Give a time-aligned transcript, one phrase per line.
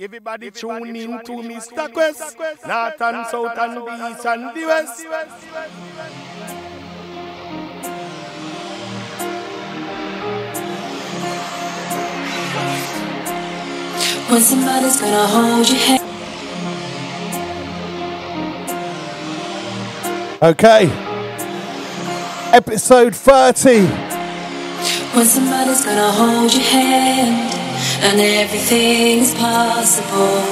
[0.00, 1.92] Everybody tune in to Mr.
[1.92, 5.04] Quest, North and South and the East and the West.
[14.30, 16.02] When somebody's gonna hold your hand.
[20.40, 20.88] Okay.
[22.52, 23.86] Episode 30.
[25.16, 27.57] When somebody's gonna hold your hand
[28.00, 30.42] and everything's possible,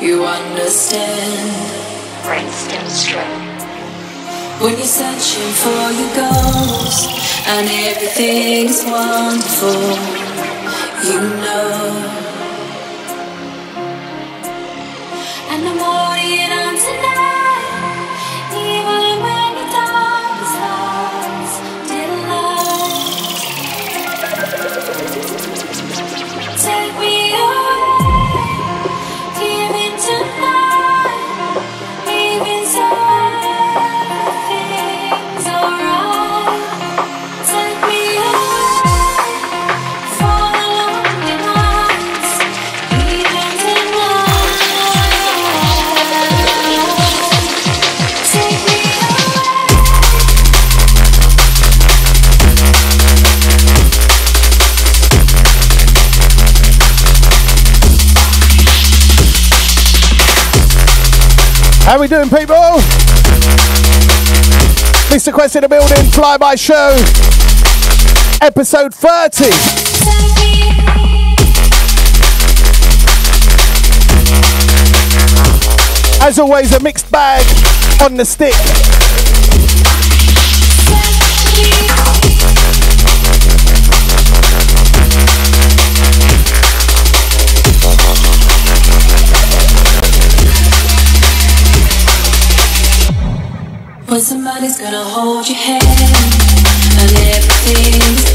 [0.00, 1.50] you understand.
[2.22, 3.42] Brainstem stroke.
[4.62, 6.98] When you're searching for your goals
[7.48, 9.96] and everything's wonderful,
[11.08, 12.20] you know.
[15.50, 17.11] And I'm on tonight,
[61.92, 62.56] How we doing, people?
[65.12, 65.30] Mr.
[65.30, 66.96] Quest in the building, Fly By Show,
[68.40, 69.50] episode 30.
[76.24, 77.44] As always, a mixed bag
[78.00, 78.54] on the stick.
[94.12, 95.86] When somebody's gonna hold your hand
[97.00, 98.31] and everything's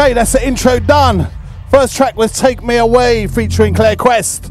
[0.00, 1.28] Okay, that's the intro done.
[1.70, 4.50] First track was Take Me Away featuring Claire Quest.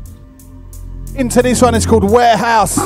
[1.15, 2.77] Into this one, it's called Warehouse.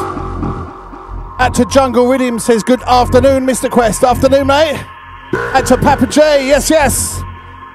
[1.42, 3.70] At to Jungle Rhythm says, Good afternoon, Mr.
[3.70, 4.06] Quest.
[4.06, 4.82] Afternoon, mate.
[5.34, 7.22] At to Papa J, yes, yes.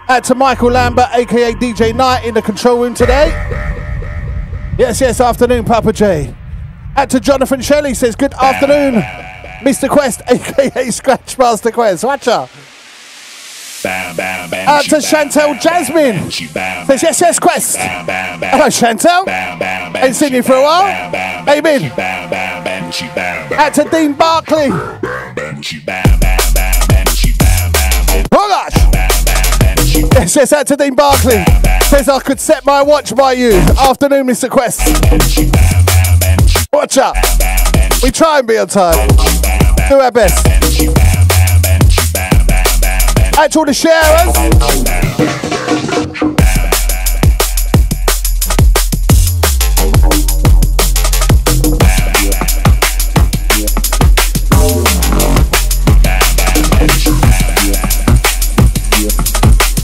[0.09, 3.29] At to Michael Lambert, aka DJ Knight, in the control room today.
[4.79, 6.35] Yes, yes, afternoon, Papa J.
[6.97, 9.03] At to Jonathan Shelley says, Good afternoon,
[9.61, 9.87] Mr.
[9.87, 12.05] Quest, aka Scratch Master Quest.
[12.05, 12.31] Watcha.
[12.31, 12.68] Out
[14.71, 16.31] Uh, to Chantel Jasmine.
[16.31, 17.77] Says, Yes, yes, Quest.
[17.79, 19.27] Hello, Chantel.
[19.97, 20.83] Ain't seen you for a while.
[20.83, 21.49] How?
[23.57, 24.69] Out to Dean Barkley.
[28.31, 28.75] Oh gosh.
[30.15, 31.43] Yes, yes, out to Dean Barkley.
[31.85, 33.53] Says I could set my watch by you.
[33.79, 34.51] Afternoon, Mr.
[34.51, 34.81] Quest.
[36.73, 37.17] Watch out.
[38.03, 39.09] We try and be on time.
[39.89, 40.58] Do our best.
[43.41, 44.37] Out to all the sharers.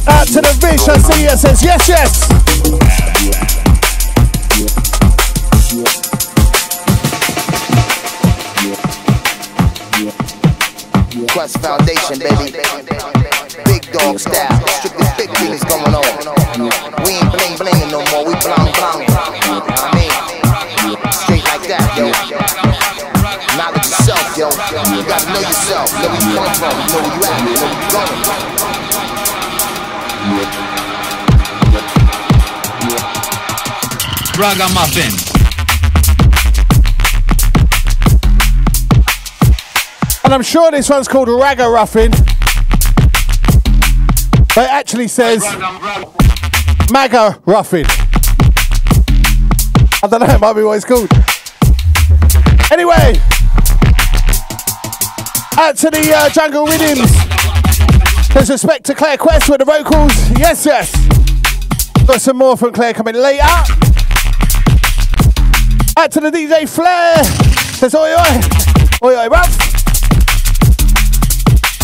[0.08, 1.36] Out to the fish, I see you.
[1.36, 2.24] Says yes, yes.
[11.32, 13.23] Quest Foundation, baby.
[13.62, 16.02] Big dog style, strictly big things going on.
[17.06, 19.06] We ain't bling blinging no more, we blang blang.
[19.06, 20.10] I mean,
[21.14, 22.10] straight like that, yo.
[23.54, 24.50] Knowledge yourself, yo.
[24.90, 27.70] You gotta know yourself, know where you come from, know where you at, know where
[27.70, 28.18] you going.
[34.36, 35.14] Ragamuffin.
[40.24, 42.10] And I'm sure this one's called Ragga Ruffin.
[42.10, 42.33] But
[44.62, 45.42] it actually says
[46.92, 47.86] Maga Ruffin.
[50.02, 51.10] I don't know, it might be what it's called.
[52.70, 53.18] Anyway,
[55.58, 57.10] out to the uh, Jungle Rhythms.
[58.34, 60.12] There's respect to Claire Quest with the vocals.
[60.38, 60.92] Yes, yes.
[62.06, 63.42] Got some more from Claire coming later.
[65.96, 67.24] Out to the DJ Flair.
[67.74, 68.40] Says oi oi.
[69.02, 69.64] Oi oi, bruv.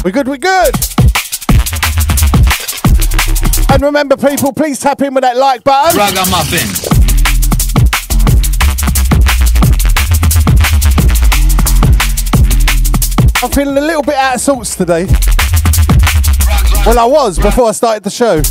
[0.05, 1.00] We good, we good.
[3.73, 5.97] And remember, people, please tap in with that like button.
[5.97, 6.67] Ragamuffin.
[13.43, 15.07] I'm feeling a little bit out of sorts today.
[16.85, 18.43] Well, I was before I started the show.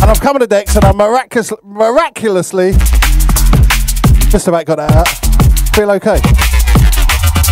[0.00, 2.72] And I've come to the decks and I miraculous, miraculously
[4.30, 5.08] just about got that out.
[5.74, 6.20] Feel okay.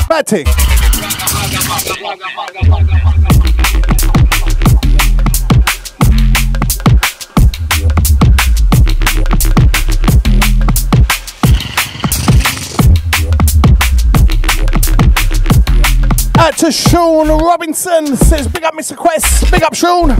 [0.08, 0.46] Bad thing.
[16.44, 18.94] Out to Sean Robinson says, Big up Mr.
[18.94, 20.10] Quest, big up Sean.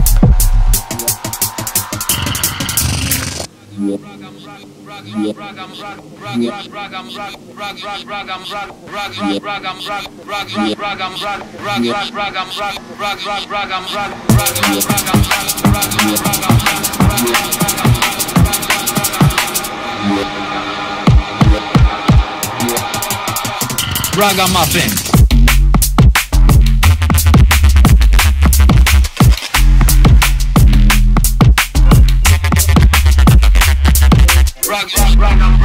[24.17, 25.14] Ragamuffin.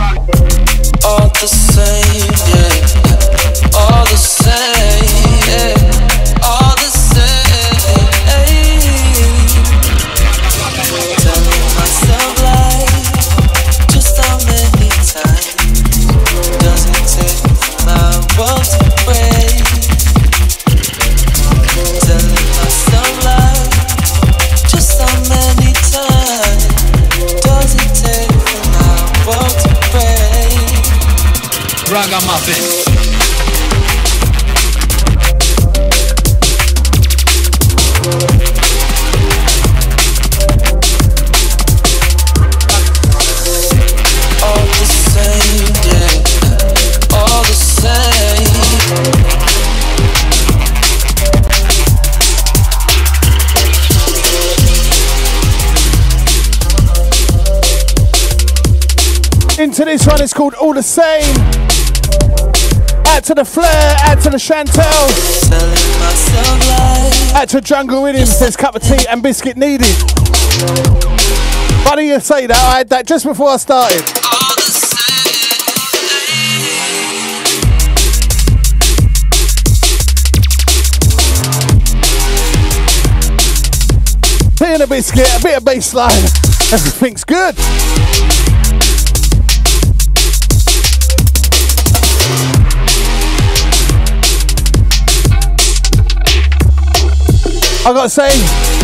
[0.00, 3.78] All the same, yeah.
[3.78, 4.16] All the
[32.20, 32.90] Same.
[59.58, 61.59] Into this one, it's called All the Same.
[63.20, 64.80] Out to the Flair, out to the Chantel,
[67.34, 69.94] out to Jungle Rhythm says cup of tea and biscuit needed.
[71.84, 72.56] Funny you say that.
[72.56, 74.06] I had that just before I started.
[84.56, 86.10] Tea a biscuit, a bit of bass line.
[86.72, 87.54] Everything's good.
[97.82, 98.28] I gotta say,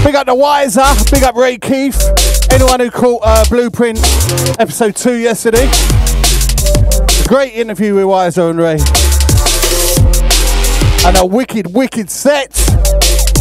[0.02, 2.02] big up the Wiser, big up Ray Keith,
[2.50, 3.98] anyone who caught uh, Blueprint
[4.58, 5.70] episode two yesterday.
[7.28, 8.78] Great interview with Wiser and Ray.
[11.04, 12.54] And a wicked, wicked set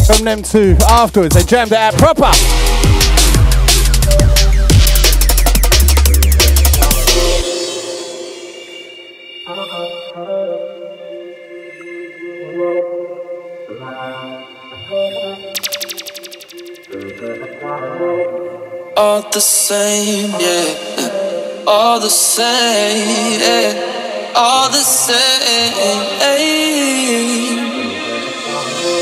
[0.06, 1.34] from them two afterwards.
[1.34, 2.30] They jammed it out proper.
[18.96, 21.64] All the same, yeah.
[21.66, 24.32] All the same, yeah.
[24.34, 25.16] All the same.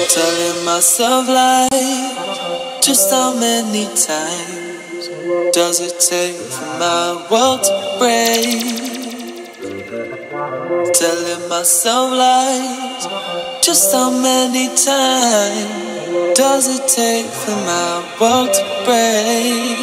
[0.08, 2.84] Telling myself lies.
[2.84, 5.08] Just how many times
[5.52, 8.64] does it take for my world to break?
[10.92, 13.06] Telling myself lies.
[13.64, 15.93] Just how many times
[16.34, 19.78] does it take for my world to break?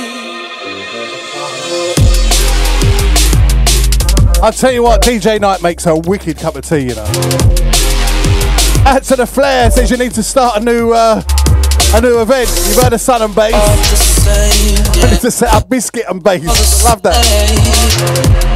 [4.43, 7.05] I'll tell you what, DJ Knight makes a wicked cup of tea, you know.
[8.83, 11.21] Add to the Flair says you need to start a new uh,
[11.93, 12.49] a new event.
[12.67, 13.53] You've heard of Sun and Bass.
[13.53, 15.11] All the same, You yeah.
[15.11, 16.83] need to set up Biscuit and Bass.
[16.83, 18.50] Love that.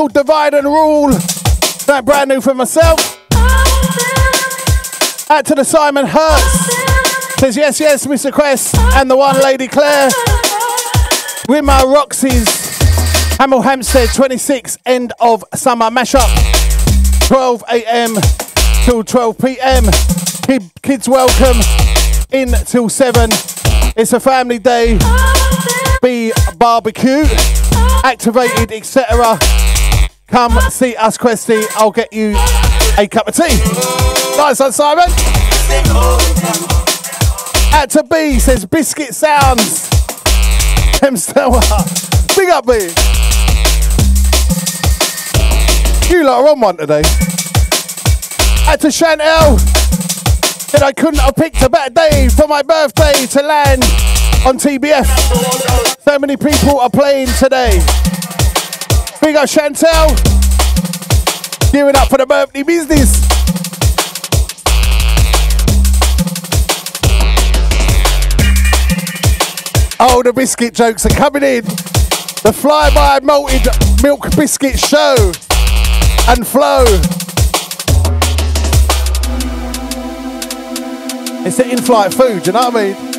[0.00, 1.10] Called Divide and Rule.
[1.84, 3.20] That brand new for myself.
[5.28, 7.38] Out to the Simon Hertz.
[7.38, 8.32] Says yes, yes, Mr.
[8.32, 8.78] Quest.
[8.94, 10.08] And the one Lady Claire.
[11.50, 12.46] With my Roxy's
[13.36, 16.30] Hemel Hempstead 26 end of summer mashup.
[17.28, 18.14] 12 a.m.
[18.86, 19.84] till 12 p.m.
[20.80, 21.60] Kids welcome
[22.32, 23.28] in till 7.
[23.96, 24.98] It's a family day.
[26.00, 27.26] Be barbecue,
[28.02, 29.38] activated, etc.
[30.30, 31.66] Come see us, Questy.
[31.74, 32.34] I'll get you
[32.96, 33.48] a cup of tea.
[34.36, 35.08] Nice one, Simon.
[37.74, 39.90] At to B says biscuit sounds.
[41.16, 41.50] Still
[42.36, 42.92] Big up B.
[46.08, 47.02] You lot are on one today.
[48.68, 49.58] At to Chantel.
[50.70, 53.82] Said I couldn't have picked a better day for my birthday to land
[54.46, 55.06] on TBF.
[56.04, 57.80] So many people are playing today.
[59.20, 60.08] Big up Chantel.
[61.72, 63.20] Gearing up for the birthday business.
[70.00, 71.64] Oh, the biscuit jokes are coming in.
[71.64, 73.68] The flyby malted
[74.02, 75.14] milk biscuit show
[76.26, 76.84] and flow.
[81.44, 83.09] It's the in-flight food, you know what I mean?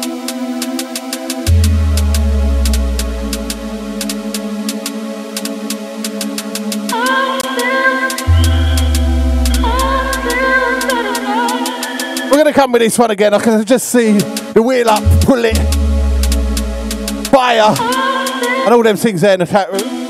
[12.44, 13.36] Gonna come with this one again.
[13.36, 15.56] I can just see the wheel up, pull it,
[17.28, 17.76] fire.
[18.66, 20.02] And all them things there in the chat room.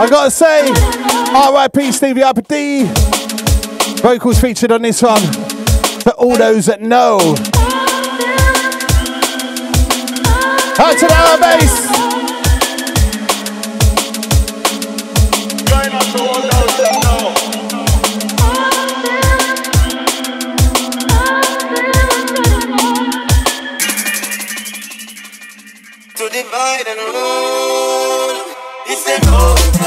[0.00, 2.84] I gotta say, RIP Stevie Hyper D.
[4.00, 5.20] Vocals featured on this one
[6.02, 7.18] for all those that know.
[10.78, 11.88] Out to the hour bass.
[26.30, 28.54] Divide and rule.
[28.86, 29.77] It's an old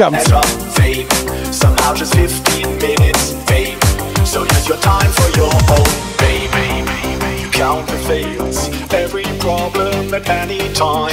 [0.00, 0.10] there.
[0.10, 0.40] The.
[0.74, 1.52] Fame.
[1.52, 3.34] Somehow just 15 minutes.
[3.44, 3.78] Fame.
[4.24, 5.90] So use your time for your own.
[6.16, 7.42] Baby.
[7.42, 8.68] You count the fails.
[8.94, 11.10] Every problem at any time.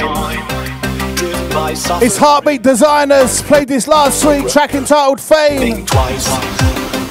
[2.02, 3.42] It's Heartbeat Designers.
[3.42, 4.48] Played this last week.
[4.48, 5.84] Track entitled Fame.
[5.84, 6.26] twice.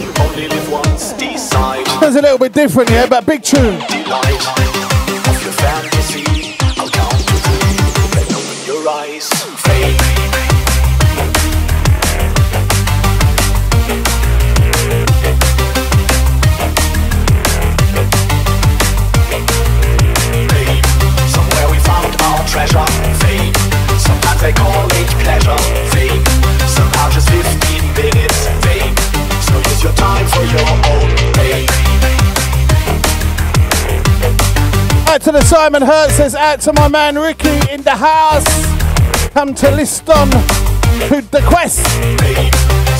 [0.01, 1.13] You only live once.
[1.13, 1.83] Decide.
[2.03, 3.79] It's a little bit different, yeah, but big tune.
[3.87, 4.76] Delight
[35.27, 38.45] to the Simon says, out to my man Ricky in the house.
[39.33, 41.83] Come to Liston, to the quest.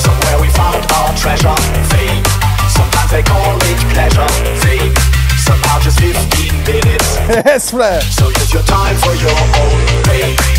[0.04, 1.56] Somewhere we found our treasure.
[1.88, 2.22] Fame.
[2.68, 4.28] Sometimes they call it pleasure.
[4.60, 4.94] Fame.
[5.38, 7.16] Somehow just 15 minutes.
[7.28, 8.02] Yes, Flair.
[8.02, 10.04] So use your time for your own.
[10.04, 10.57] Fame.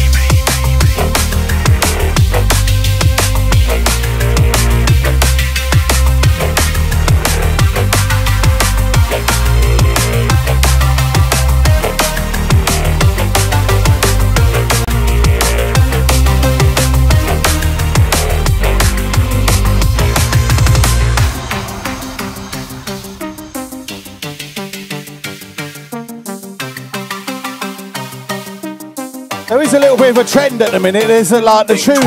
[29.70, 31.06] Is a little bit of a trend at the minute.
[31.06, 31.98] There's a, like the tunes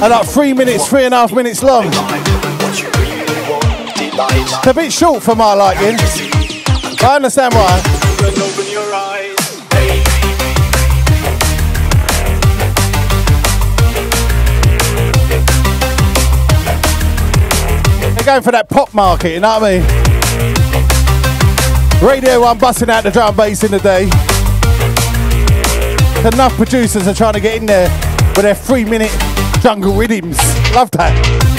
[0.00, 1.86] are like three minutes, three and a half minutes long.
[4.16, 5.96] It's a bit short for my liking.
[7.00, 7.80] I understand why.
[8.20, 9.34] Then open your eyes.
[18.14, 19.80] They're going for that pop market, you know what I
[22.00, 22.08] mean?
[22.08, 24.33] Radio 1 busting out the drum bass in the day.
[26.24, 27.88] Enough producers are trying to get in there
[28.34, 29.10] with their three minute
[29.60, 30.38] jungle rhythms.
[30.74, 31.53] Love that.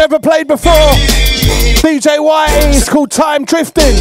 [0.00, 0.72] never played before.
[1.82, 3.94] DJ YT, it's called Time Drifting.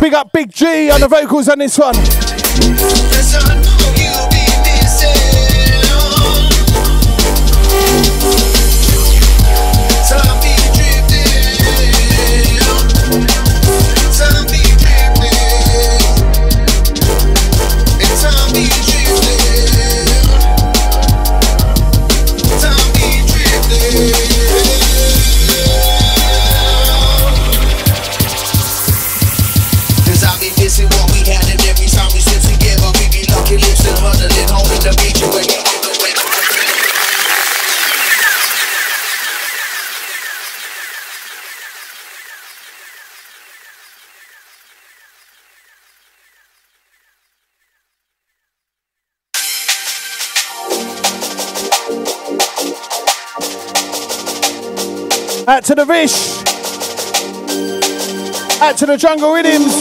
[0.00, 1.96] Big up Big G on the vocals on this one.
[55.60, 56.38] Out to the Vish.
[58.62, 59.74] Out to the Jungle Rhythms.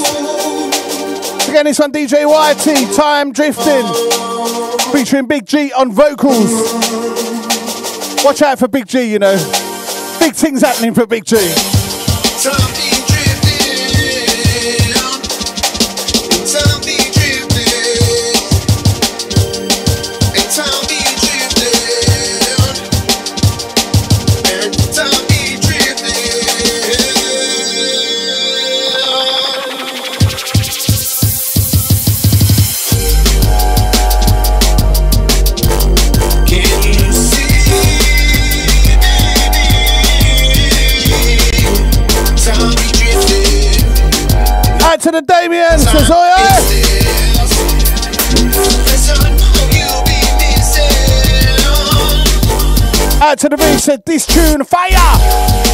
[1.48, 3.86] Again, this one DJ YT, Time Drifting.
[4.92, 6.52] Featuring Big G on vocals.
[8.26, 9.38] Watch out for Big G, you know.
[10.20, 11.38] Big things happening for Big G.
[45.00, 45.80] out to the Damien.
[45.80, 46.60] to oi, oi.
[53.22, 55.69] Out to the ring said, this tune, fire.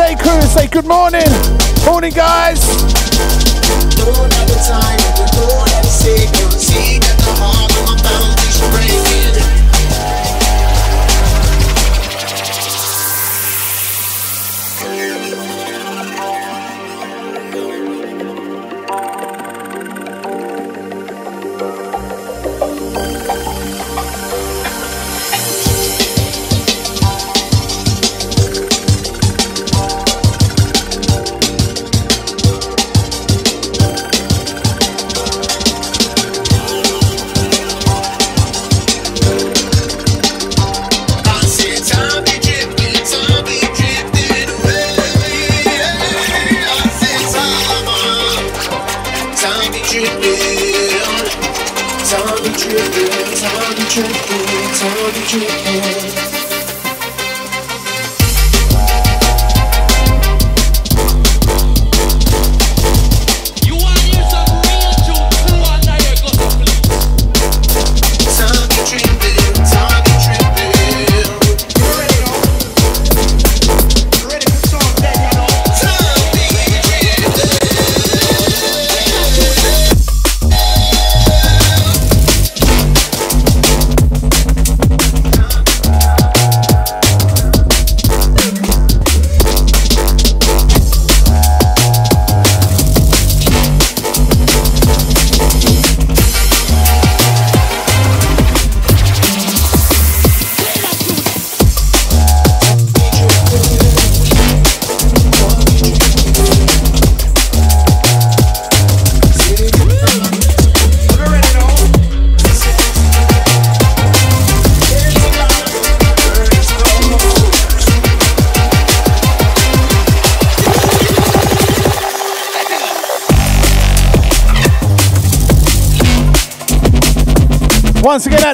[0.00, 1.28] SA crew, say good morning.
[1.84, 2.64] Morning, guys.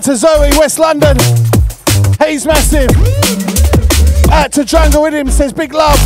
[0.07, 1.17] To Zoe, West London.
[2.21, 2.91] Hayes Massive.
[4.31, 5.99] Out to with him, says big love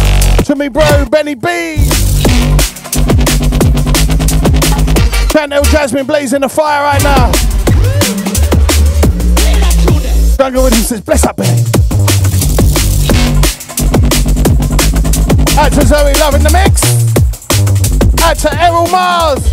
[0.46, 1.76] to me bro, Benny B.
[5.28, 7.30] Chantel Jasmine blazing the fire right now.
[10.38, 11.60] With him says bless up, Benny.
[15.58, 16.80] Out to Zoe, loving the mix.
[18.22, 19.44] Out to Errol Mars.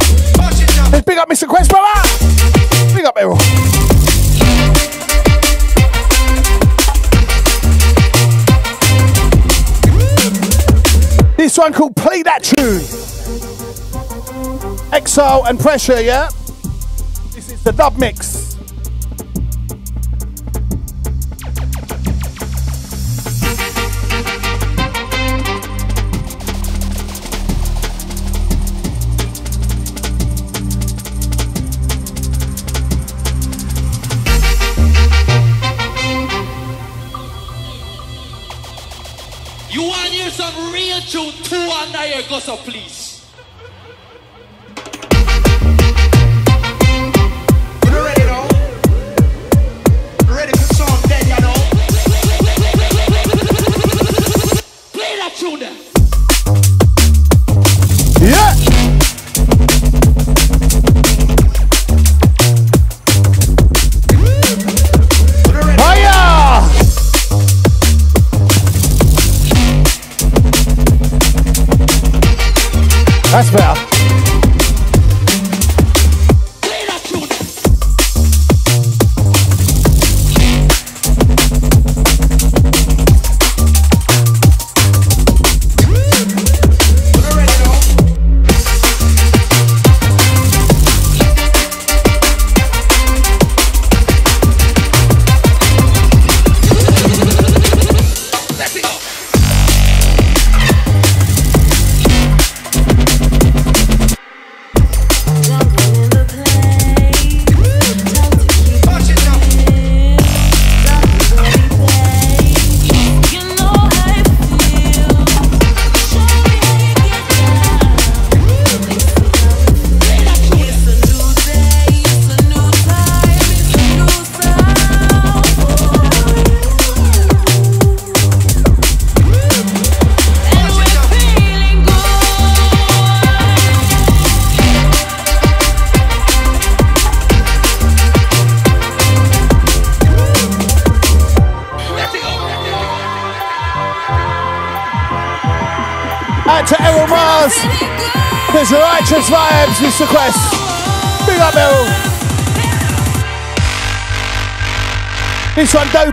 [0.89, 1.49] Says big up Mr.
[1.49, 2.95] Quest, brother.
[2.95, 3.66] Big up Errol.
[11.67, 12.81] One called Play That Tune.
[14.93, 16.29] Exile and Pressure, yeah?
[17.33, 18.26] This is the dub mix.
[41.77, 42.96] Under here, go so please.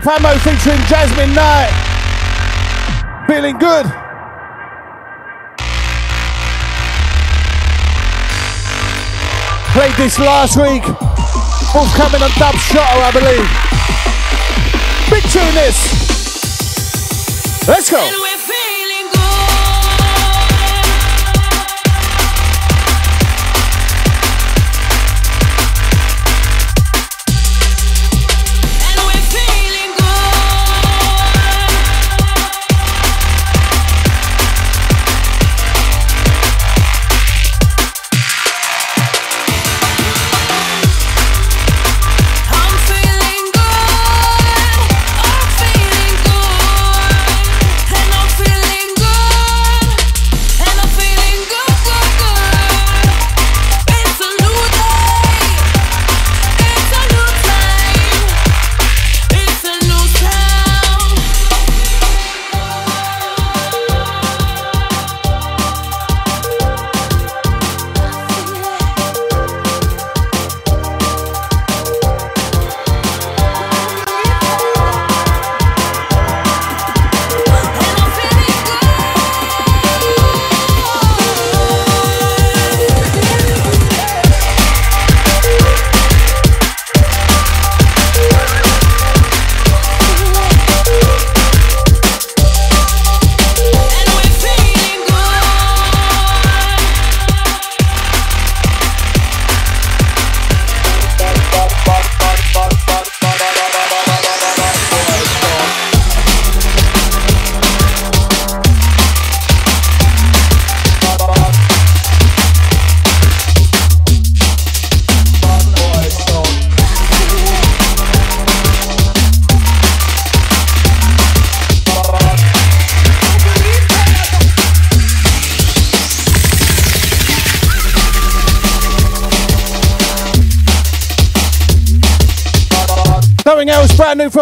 [0.07, 1.71] Ammo featuring Jasmine Knight.
[3.27, 3.85] Feeling good.
[9.73, 10.83] Played this last week.
[11.73, 13.49] Forthcoming on Dub Shotter, I believe.
[15.09, 16.05] Big tune this.
[17.67, 18.24] Let's go.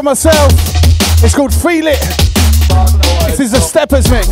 [0.04, 0.52] Myself.
[1.24, 2.00] It's called Feel It.
[3.26, 4.28] This is a Steppers mix.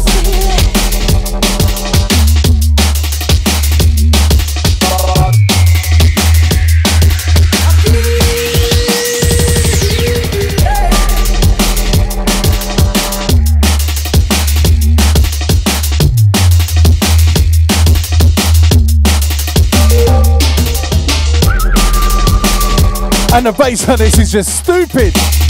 [23.34, 25.41] And the bass on this is just stupid.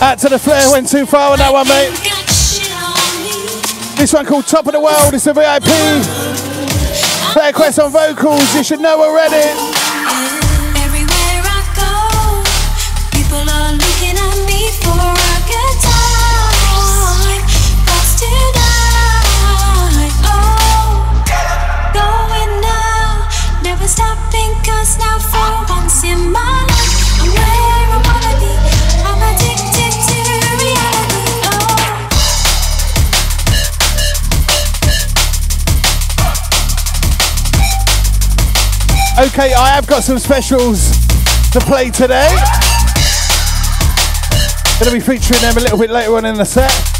[0.00, 1.90] Out to the flare, went too far on that one, mate.
[3.98, 5.66] This one called Top of the World, it's a VIP.
[7.32, 9.67] Flare Quest on vocals, you should know already.
[39.18, 40.92] Okay, I have got some specials
[41.50, 42.28] to play today.
[44.78, 46.97] Gonna be featuring them a little bit later on in the set.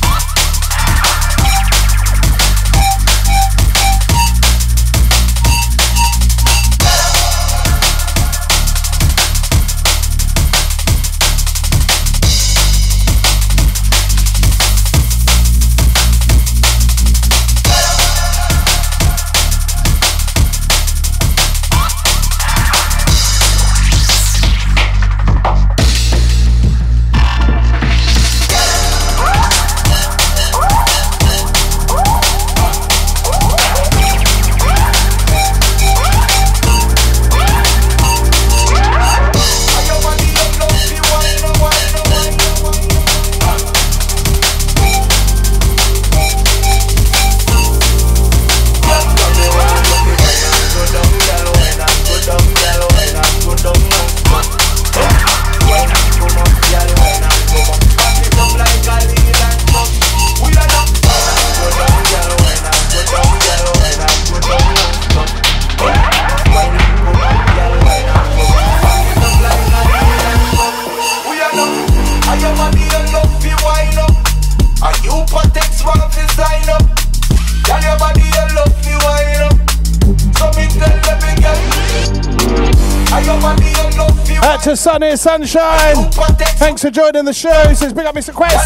[85.18, 86.10] Sunshine.
[86.58, 87.68] Thanks for joining the show.
[87.68, 88.32] He says, Big up Mr.
[88.32, 88.56] Quest.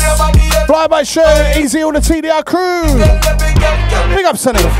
[0.66, 1.52] Fly by show.
[1.56, 2.82] Easy all the TDR crew.
[4.14, 4.58] Big up Sunny.
[4.62, 4.78] That's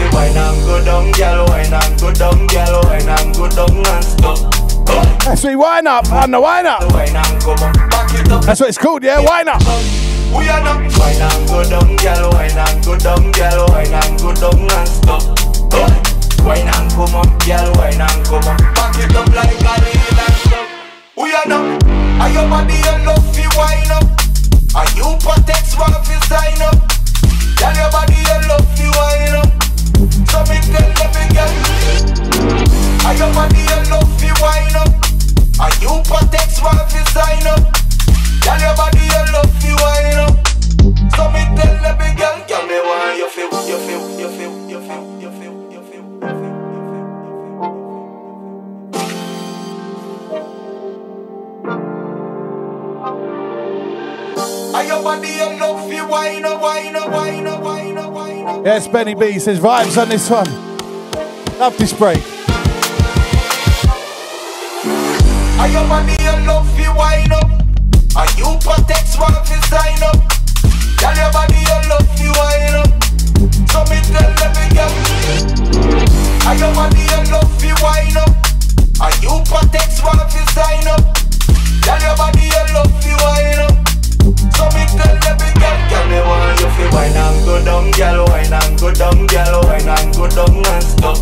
[5.45, 6.13] me, wine up.
[6.13, 6.81] On the wine up.
[8.43, 9.21] That's what it's called, yeah?
[9.21, 9.63] Wine up.
[10.37, 14.19] We are not wine and go down, girl, wine and go down, girl, wine and
[14.19, 15.23] go down and stop.
[16.45, 18.59] Wine and come up, girl, wine and come up.
[18.75, 19.63] Back it up like
[19.99, 20.02] a.
[21.45, 24.07] We are your body and love fi wine up?
[24.79, 26.79] Are you protect one fi sign up?
[27.59, 29.51] Girl, your body and love fi wine up.
[30.31, 31.51] So me tell every girl.
[33.03, 34.95] Are your body and love fi wine up?
[35.59, 37.75] Are you protect one fi sign up?
[38.47, 40.39] Girl, your body and love fi wine up.
[41.11, 44.22] So me tell every girl, girl, me want you feel, you feel,
[58.65, 60.47] Yes, Benny B says vibes on this one.
[61.59, 62.23] Love this break.
[66.47, 67.51] Love fi wine up?
[68.15, 69.35] Are you protect one
[69.67, 70.15] sign up?
[70.95, 71.33] Girl, your
[71.91, 72.87] love fi wine up.
[73.67, 74.31] So me tell
[76.75, 78.31] body and love fi wine up?
[79.03, 80.23] Are you protect one
[80.55, 81.03] sign up?
[81.83, 82.17] Girl, your
[82.75, 83.62] love fi wine up.
[86.93, 90.85] Wine and go down, girl, wine and go down, girl, wine and go down and
[90.85, 91.19] stop.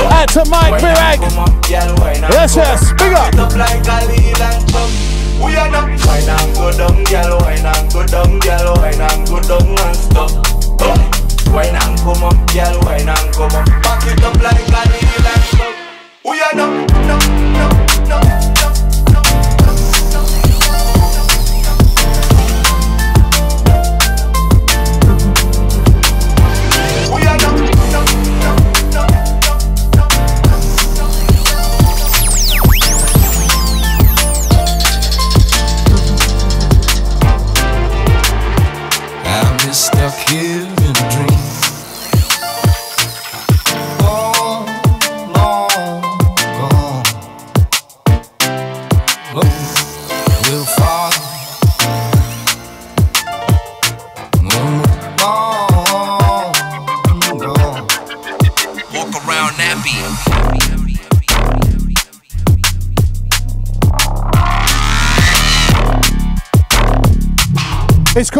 [0.00, 1.20] Out to Mike Birag.
[1.68, 3.34] Yes, yes, big up.
[3.36, 5.20] up like a lil and.
[5.40, 9.28] We are not wine and go down, girl, wine and go down, girl, wine and
[9.28, 10.30] go down and stop.
[11.52, 13.66] Wine and come up, girl, wine and come up.
[13.82, 15.76] Back it up like a lil and.
[16.24, 17.16] We are not, no,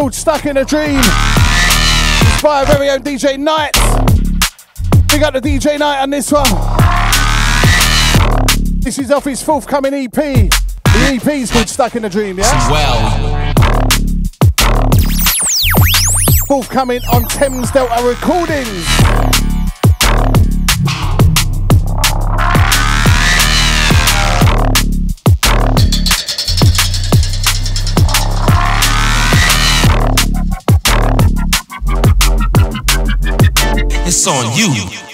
[0.01, 0.97] called Stuck in a Dream.
[0.97, 3.71] It's by our very own DJ Knight.
[5.07, 6.49] Big up the DJ Knight on this one.
[8.79, 10.11] This is off his forthcoming EP.
[10.11, 10.49] The
[11.21, 12.71] EP is called Stuck in a Dream, yeah?
[12.71, 13.53] Well,
[16.47, 19.40] Forthcoming on Thames Delta Recordings.
[34.13, 35.10] It's on you.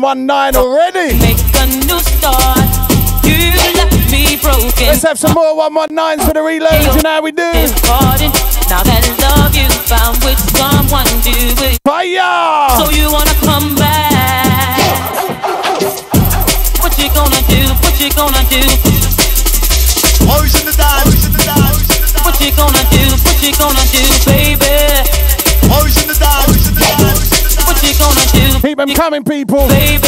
[0.00, 1.18] 119 already.
[1.18, 2.58] Make a new start.
[3.24, 4.86] You left me broken.
[4.86, 6.96] Let's have some more 119s for the reload.
[6.96, 7.51] You know how we do.
[28.94, 29.00] Do?
[29.00, 29.68] Coming, people.
[29.68, 30.02] Baby.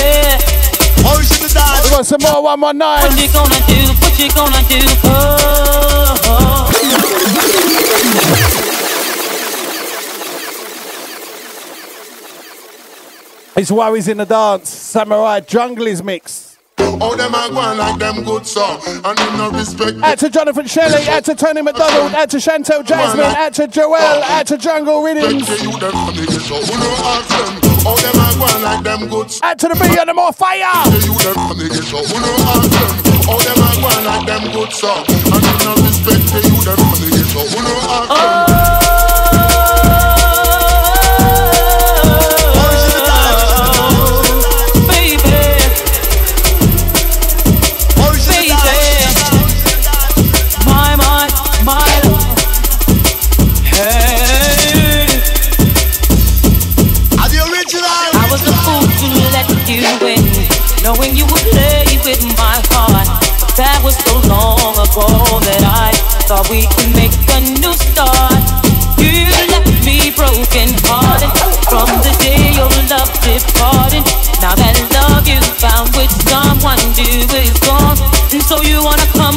[1.07, 1.85] Oh, Always in the dance.
[1.85, 3.03] We got some more 119s.
[3.03, 3.81] What you gonna do?
[4.01, 4.81] What you gonna do?
[5.05, 6.71] Oh, oh.
[13.57, 14.69] It's Worries in the Dance.
[14.69, 16.44] Samurai Jungle is mixed.
[16.79, 18.65] How them a go on like them good so
[19.05, 22.85] And them no respect Out to Jonathan Shelley, out to Tony McDonald, out to Chantel
[22.85, 25.47] Jasmine, out to Joel, out to Jungle Rhythms.
[25.47, 27.71] the them on the show Who no ask them?
[27.85, 30.15] How them a go on like them good so Out to the beat and the
[30.15, 30.65] more fire.
[30.91, 32.95] The them on the show Who no ask them?
[33.29, 36.65] How them a go on like them good so And them no respect the youth
[36.65, 38.74] them on the show Who no ask them oh.
[66.55, 68.47] We could make a new start.
[69.03, 71.33] You left me broken hearted
[71.67, 74.07] from the day your love departed.
[74.39, 77.99] Now that love you found with someone new is gone,
[78.31, 79.34] and so you wanna come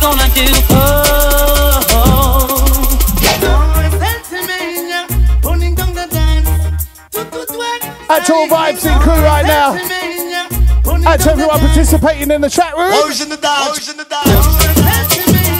[0.00, 0.46] What you gonna do?
[8.08, 9.76] Out to all vibes in crew right now.
[11.06, 12.92] Out to everyone participating in the chat room.
[12.92, 15.59] Always in the dance, always in the dance.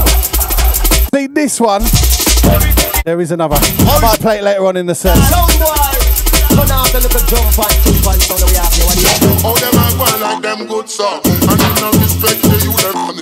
[1.27, 1.83] this one.
[3.05, 3.57] There is another.
[3.59, 5.17] I might play it later on in the set.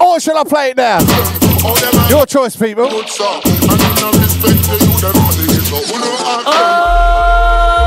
[0.02, 1.00] Or shall I play it now?
[2.10, 2.88] Your choice, people.
[6.52, 7.79] Oh.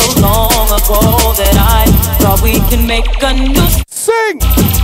[0.00, 1.00] so long ago
[1.36, 1.84] that I
[2.20, 4.40] thought we can make a new sing.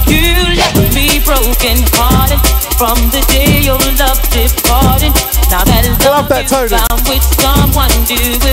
[0.07, 2.41] You left me broken hearted
[2.77, 5.13] from the day your love departed.
[5.49, 6.77] Now that love love that, Tony.
[6.77, 8.46] found with someone new.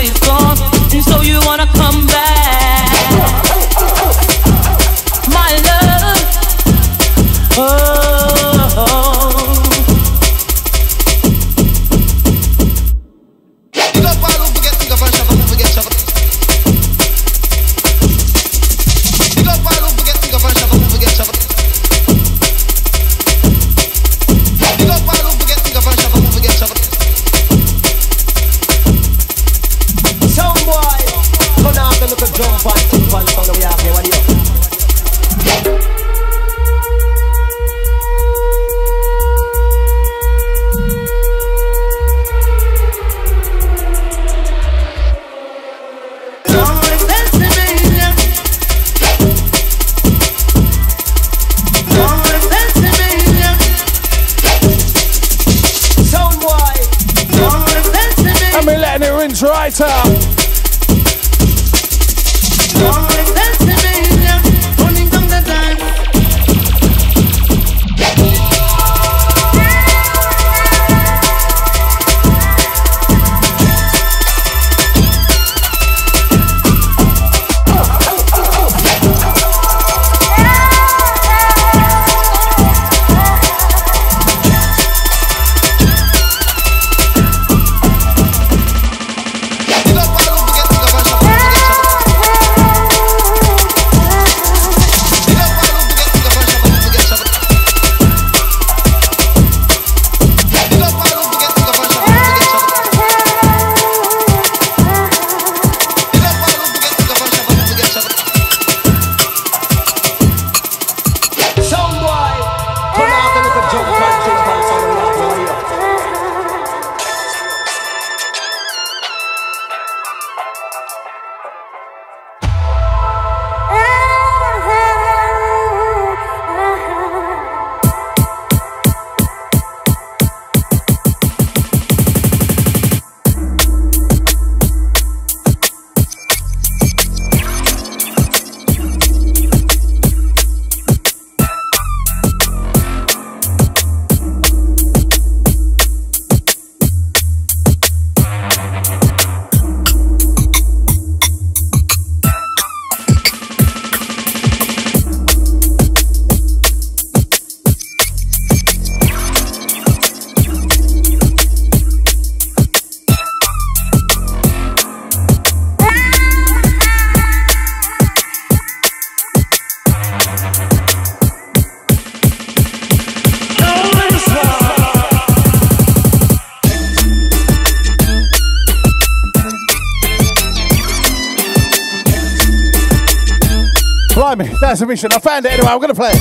[185.34, 185.68] find it anyway.
[185.68, 186.12] I'm gonna play.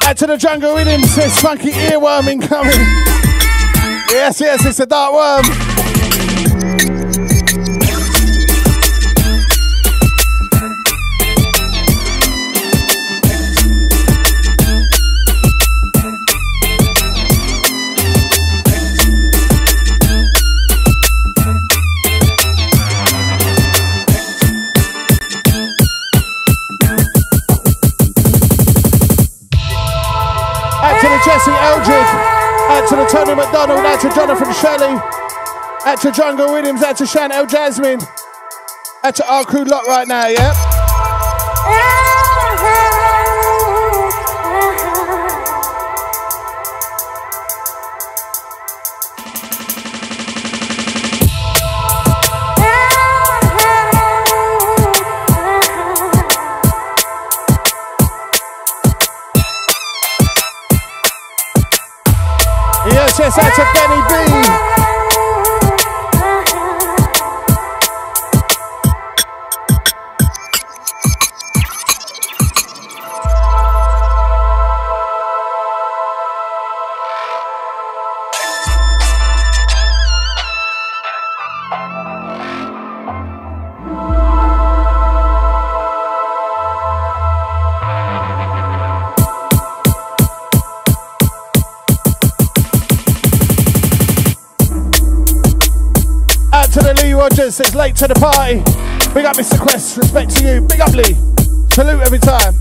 [0.00, 1.02] Back to the jungle with him.
[1.04, 2.80] Says funky earworm incoming.
[4.10, 5.61] Yes, yes, it's a dark worm.
[30.82, 32.08] Out to the Jesse Eldred,
[32.74, 33.86] Out to the Tony McDonald.
[33.86, 34.98] Out to Jonathan Shelley.
[35.86, 36.82] Out to Jungle Williams.
[36.82, 38.00] Out to Chanel Jasmine.
[39.04, 42.00] Out to our crew lot right now, yeah?
[97.82, 98.58] Late to the party.
[99.12, 99.58] Big up Mr.
[99.58, 100.60] Quest, respect to you.
[100.60, 101.16] Big up Lee.
[101.72, 102.54] Salute every time.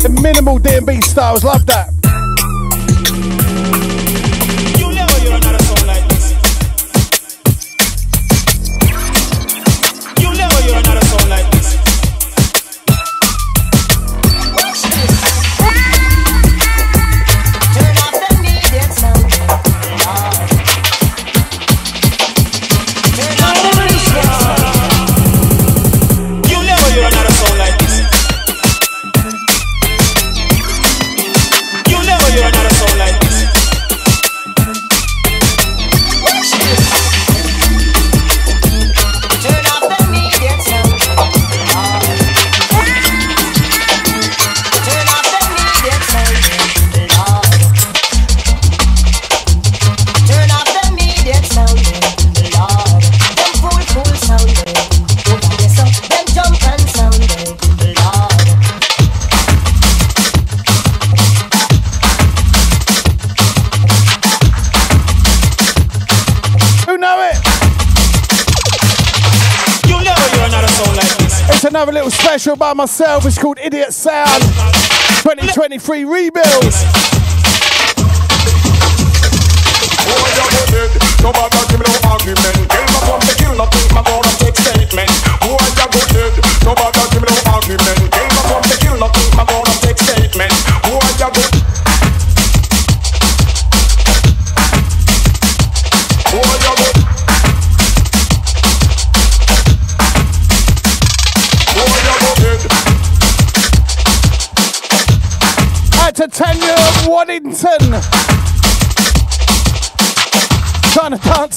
[0.00, 1.97] The minimal D&B styles, love that.
[72.58, 73.24] By myself.
[73.24, 74.42] It's called Idiot Sound
[75.22, 77.07] 2023 Rebuild.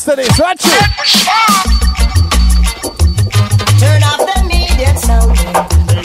[0.01, 0.39] Dance to this.
[0.39, 0.71] Watch it.
[3.79, 5.37] Turn off the immediate sound.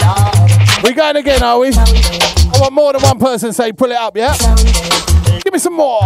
[0.01, 0.83] Lord.
[0.83, 1.69] We going again, are we?
[1.69, 4.35] I want more than one person say pull it up, yeah?
[5.43, 6.03] Give me some more.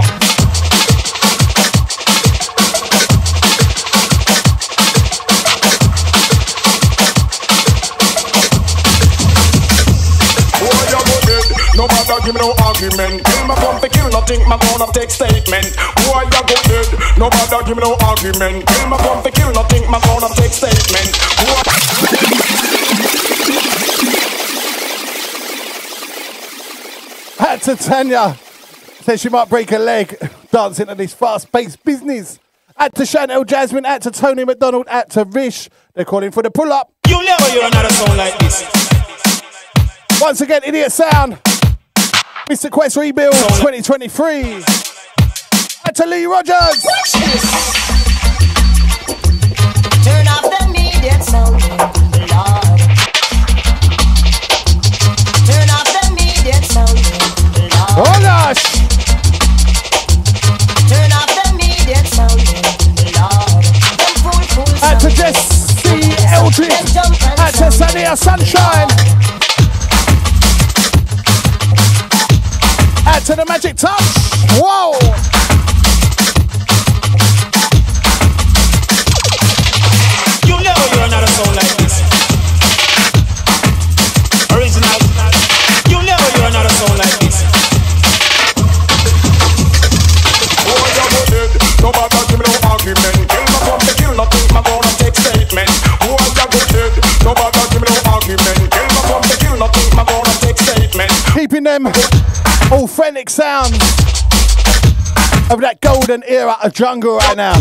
[10.61, 11.47] Who are you go dead?
[11.77, 13.25] No matter give me no argument.
[13.25, 14.49] Kill my pump, kill nothing.
[14.49, 15.90] My gonna take statement.
[17.21, 18.67] No matter give me no argument.
[18.67, 19.91] Kill my pump, kill nothing.
[19.91, 21.17] My gonna take statement.
[21.37, 21.63] Who are
[27.47, 28.39] Out to Tanya.
[29.03, 30.17] Says she might break her leg
[30.51, 32.39] dancing to this fast paced business.
[32.79, 35.69] Out to Chanel Jasmine, out to Tony McDonald, out to Rish.
[35.93, 36.91] They're calling for the pull up.
[37.07, 38.65] You never hear another song like this.
[40.23, 41.39] Once again, Idiot Sound.
[42.49, 42.71] Mr.
[42.71, 44.90] Quest Rebuild 2023.
[45.91, 46.83] Out to Lee Rogers.
[50.05, 51.59] Turn off the immediate sound.
[52.31, 52.79] Lord.
[55.51, 56.95] Turn off the immediate sound.
[57.59, 58.07] Lord.
[58.07, 58.63] Oh gosh.
[60.87, 62.39] Turn off the immediate sound.
[63.19, 63.65] Lord.
[63.99, 65.19] Them fool fool Out to sound.
[65.19, 66.71] Jesse Eldridge.
[66.71, 67.65] Them jump and Out to.
[67.65, 68.87] Sania Sunshine.
[73.09, 74.07] Out to the Magic Touch.
[74.55, 75.50] Whoa.
[101.61, 101.87] Keeping them
[102.73, 103.77] authentic sounds
[105.51, 107.53] of that golden era of jungle right now.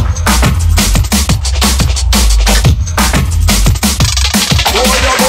[4.72, 5.29] Who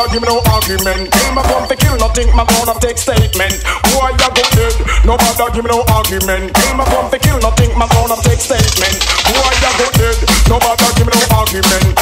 [0.00, 1.12] Matter give me no argument.
[1.12, 2.34] Kill my pump, kill nothing.
[2.34, 3.52] My gonna take statement.
[3.92, 4.72] Who are you go dead?
[5.04, 6.56] No matter give me no argument.
[6.56, 7.76] Kill my pump, kill nothing.
[7.76, 8.96] My gonna take statement.
[9.28, 10.16] Who are you go dead?
[10.48, 11.99] No matter give me no argument.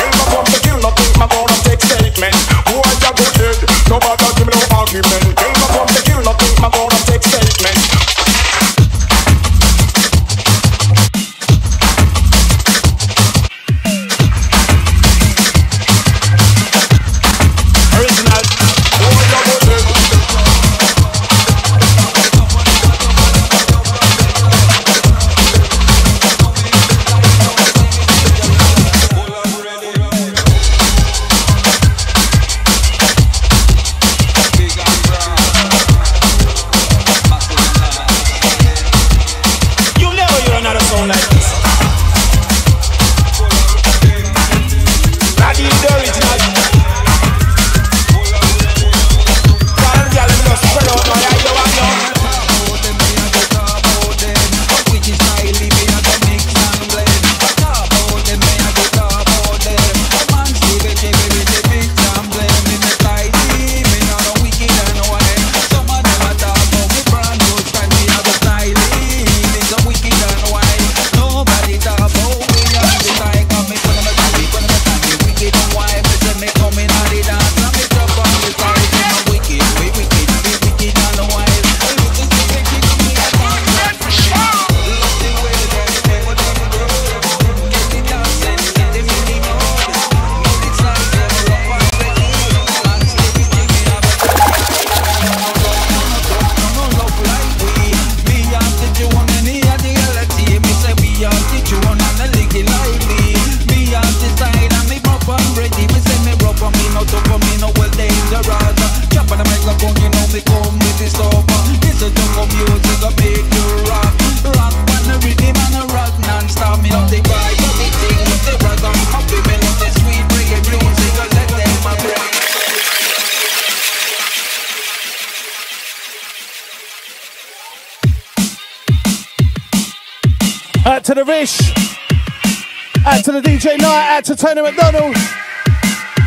[134.18, 135.14] Out to Tony McDonald.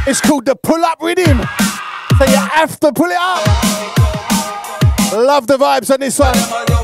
[0.08, 1.40] It's called the Pull Up Rhythm.
[2.18, 3.46] So you have to pull it up.
[5.12, 6.81] Love the vibes on this one.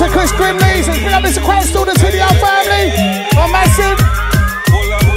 [0.00, 0.80] To Chris Grimley.
[0.80, 1.44] Says, bring up Mr.
[1.44, 2.88] All the video family.
[3.36, 4.00] Oh, massive.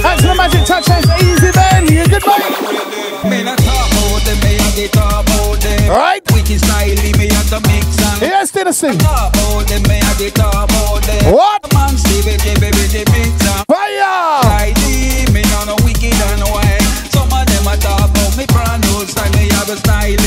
[0.04, 0.84] Out to the Magic Touch.
[0.84, 1.88] Says, easy, man.
[1.88, 2.44] You good, mate?
[3.24, 5.64] Me not talk about them, me a get talk about.
[5.88, 6.20] Right.
[6.32, 8.98] Wicked style, me a to mix and Yes, Dynasty.
[8.98, 11.32] talk about them, me a get talk about them.
[11.32, 11.64] What?
[11.72, 13.64] Man, Steve, baby, baby, pizza.
[13.64, 14.44] Fire!
[14.68, 16.84] ID, me no no wicked and wine.
[17.08, 20.24] Some of them a talk about me brand new style, me a style.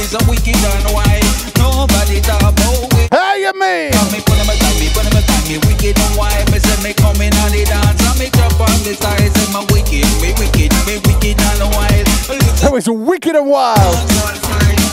[0.00, 1.28] It's a wicked and wine.
[1.60, 2.56] Nobody talk
[3.54, 4.12] Hey, you mean?
[4.12, 6.44] Me put them a me put them a me wicked and wine.
[6.50, 8.94] Me say me coming on the dance, and me jump on the
[9.52, 12.06] my wicked, me wicked, me wicked and wild.
[12.60, 14.83] That was wicked and wild.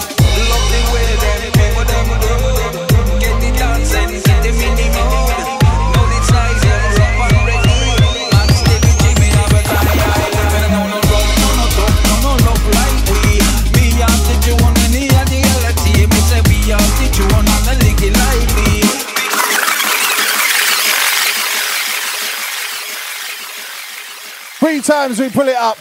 [24.61, 25.75] Three times we pull it up.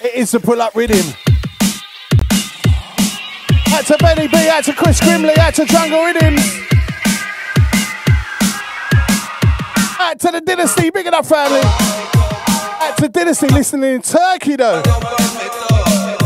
[0.00, 1.06] It is the pull up rhythm.
[3.68, 6.40] Out to Benny B, out to Chris Grimley, out to Jungle Rhythms.
[10.00, 11.60] Out to the Dynasty, big enough family.
[11.62, 14.82] Out to Dynasty listening in Turkey though.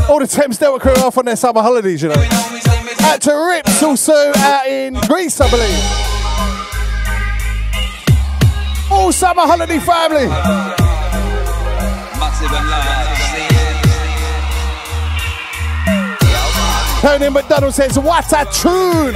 [0.09, 2.29] All the Thames Delta crew off on their summer holidays, you know.
[3.01, 5.83] Out to Rips also out in Greece, I believe.
[8.93, 10.84] All summer holiday family.
[12.19, 13.65] Massive and large.
[17.01, 19.15] Tony McDonald says, What a tune!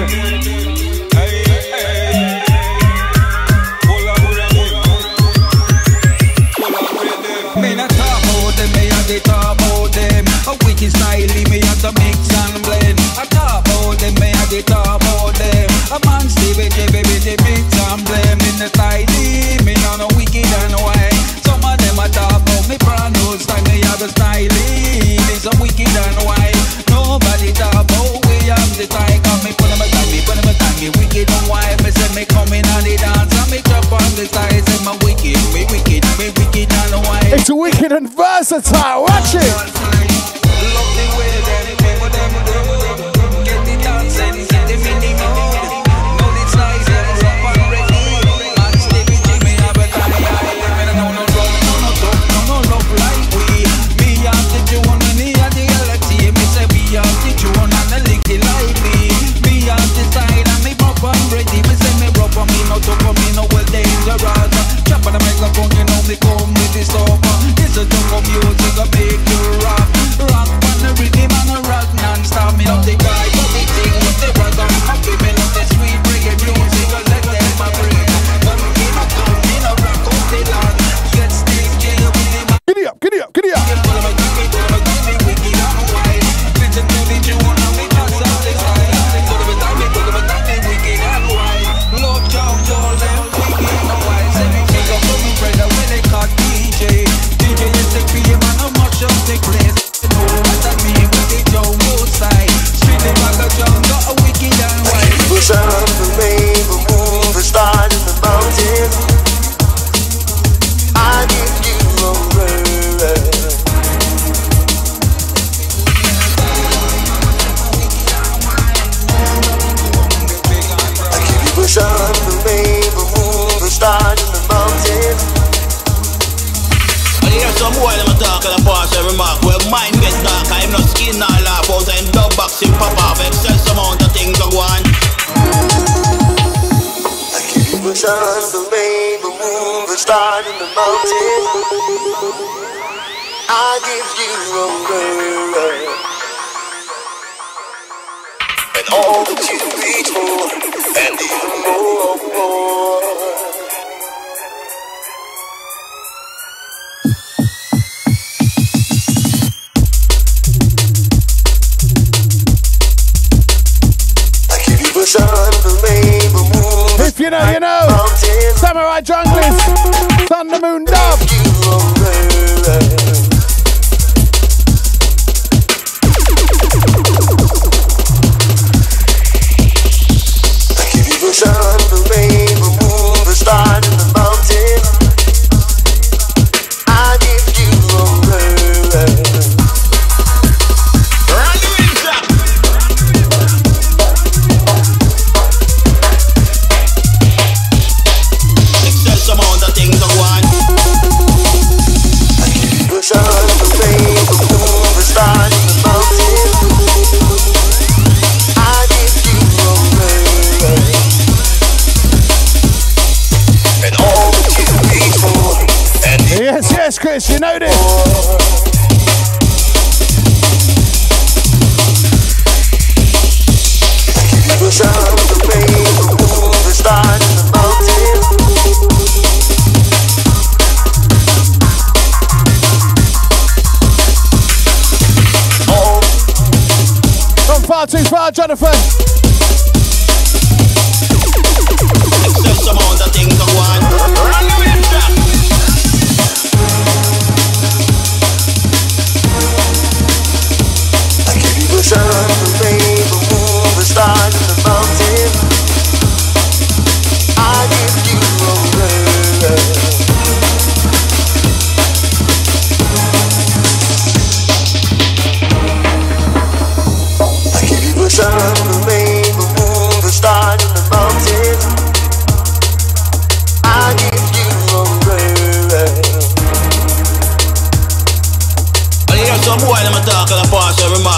[7.58, 10.24] Me not talk about them, me a get talk about them.
[10.46, 12.98] A wicked style, me a to mix and blend.
[13.18, 15.68] I talk about them, me a get talk about them.
[15.90, 18.42] A man stay with the baby, the mix and blend.
[18.46, 19.06] In the style,
[19.64, 21.17] me no no wicked and wine
[22.68, 24.52] me brand new style, me have a style
[25.32, 26.60] It's a wicked and wild.
[26.92, 30.36] Nobody talk about we have the style Cause me put on my time, me put
[30.36, 30.92] on my time Me.
[31.00, 33.32] Wicked and wild Me say me coming on the dance.
[33.32, 37.32] And me drop on the style Say my wicked, me wicked, me wicked and wild.
[37.32, 39.48] It's wicked and versatile, watch it.
[39.48, 41.67] Love the way that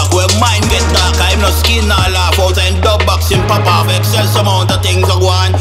[0.09, 3.87] When mine get dark, I'm no skin or laugh out And dub boxing pop off,
[3.93, 5.55] excess amount of things I want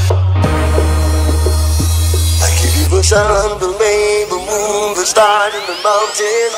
[2.40, 6.50] I give you the sun, the rain, the moon, the stars and the mountain.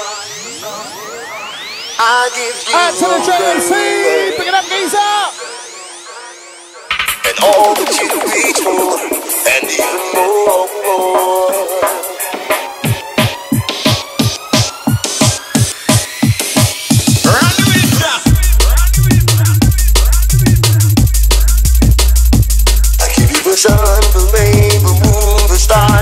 [1.98, 5.12] I give you to the dragon sea, pick it up geezer.
[7.26, 8.94] And all that you reach for,
[9.50, 10.52] and even more.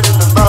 [0.01, 0.40] out of the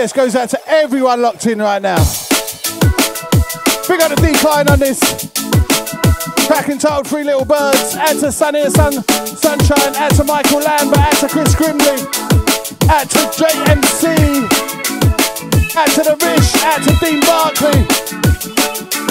[0.00, 1.98] yes goes out to everyone locked in right now.
[3.86, 4.98] Big up the decline on this.
[6.48, 7.96] Back entitled Three Little Birds.
[7.96, 9.94] Add to Sunny and Sun, Sunshine.
[9.96, 10.96] Add to Michael Lambert.
[10.96, 12.00] Add to Chris Grimley.
[12.88, 14.48] Add to JMC.
[15.76, 16.48] Add to The Rich.
[16.64, 17.84] Add to Dean Barkley.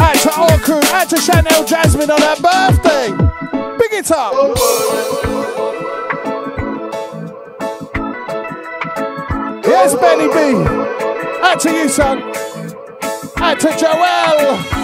[0.02, 0.82] Add to our crew.
[0.90, 3.78] Add to Chanel Jasmine on her birthday.
[3.78, 5.19] Big it up.
[9.80, 10.70] There's Benny B.
[11.42, 12.22] Out to you, son.
[13.38, 14.79] Out to Joel.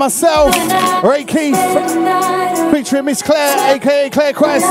[0.00, 0.54] myself,
[1.04, 1.54] Ray Keith,
[2.72, 4.64] featuring Miss Claire, aka Claire Quest.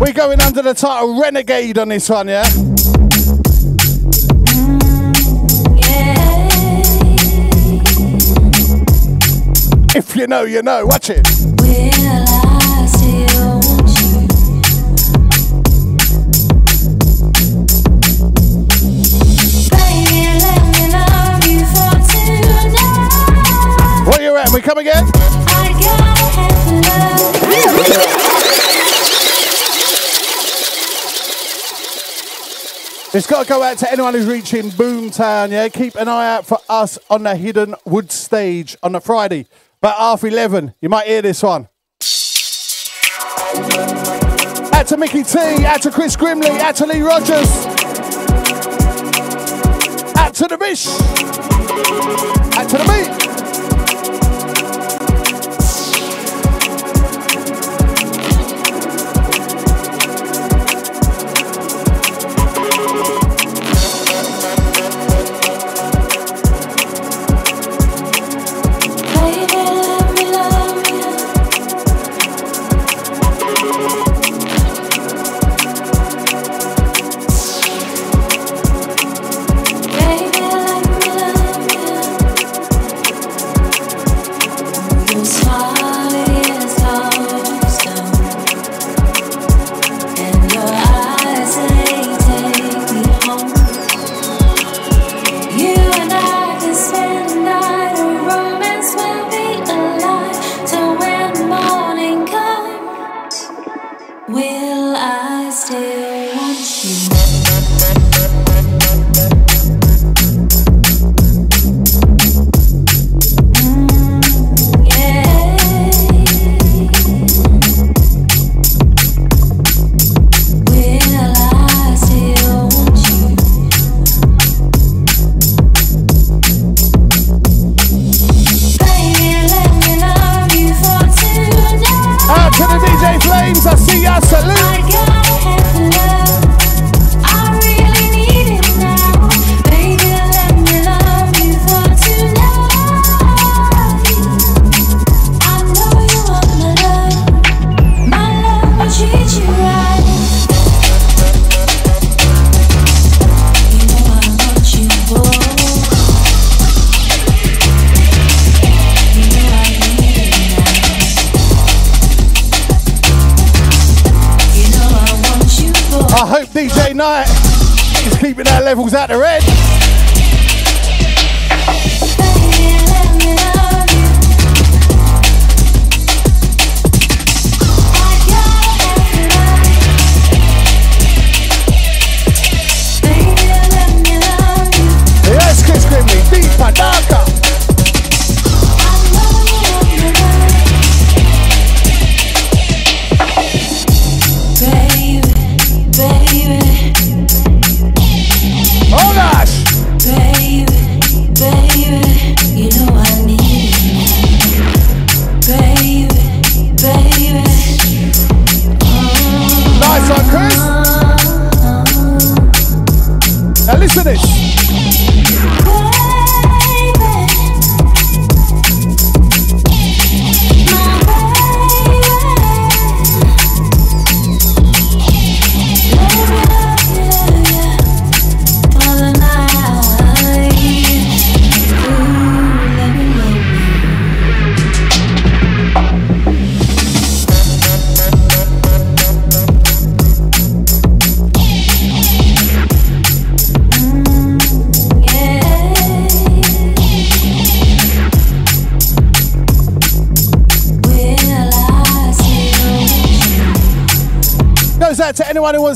[0.00, 2.44] We're going under the title Renegade on this one, yeah?
[9.94, 10.86] If you know, you know.
[10.86, 11.51] Watch it.
[33.14, 35.68] It's got to go out to anyone who's reaching Boomtown, yeah?
[35.68, 39.46] Keep an eye out for us on the Hidden Wood stage on the Friday.
[39.82, 41.68] About half 11, you might hear this one.
[44.72, 47.66] Out to Mickey T, out to Chris Grimley, out to Lee Rogers,
[50.16, 50.86] out to the Bish,
[52.56, 53.21] out to the Beat.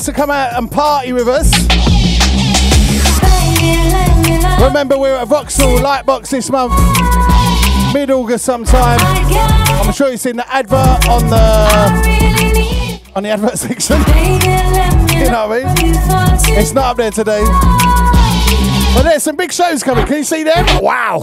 [0.07, 1.51] To come out and party with us.
[4.61, 6.73] Remember, we're at Vauxhall Lightbox this month,
[7.93, 8.99] mid August sometime.
[9.01, 13.97] I'm sure you've seen the advert on the on the advert section.
[13.99, 16.57] you know what I mean?
[16.57, 17.43] It's not up there today.
[18.93, 20.05] But there's some big shows coming.
[20.05, 20.65] Can you see them?
[20.81, 21.19] Wow.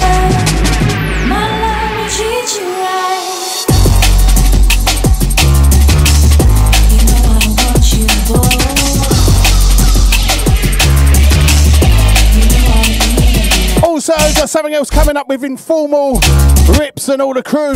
[14.45, 16.21] Got something else coming up with informal
[16.79, 17.75] rips and all the crew.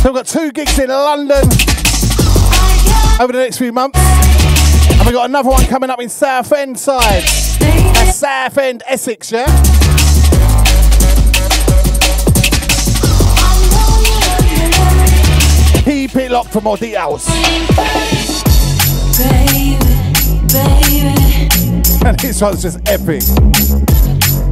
[0.00, 1.44] So we've got two gigs in London
[3.18, 3.98] over the next few months.
[4.00, 7.22] And we've got another one coming up in Southend side.
[7.58, 9.99] That's Southend, Essex, yeah?
[16.00, 17.28] Keep it locked for more details.
[22.06, 23.20] And this one's just epic.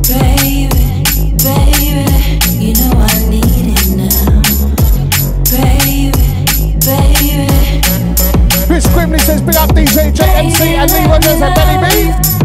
[0.05, 0.69] Baby,
[1.39, 2.05] baby,
[2.53, 4.43] you know I need it now.
[5.49, 6.13] Baby,
[6.85, 7.49] baby.
[8.67, 8.85] Chris
[9.25, 12.38] says big up DJ JMC and Lee Rogers and Benny B.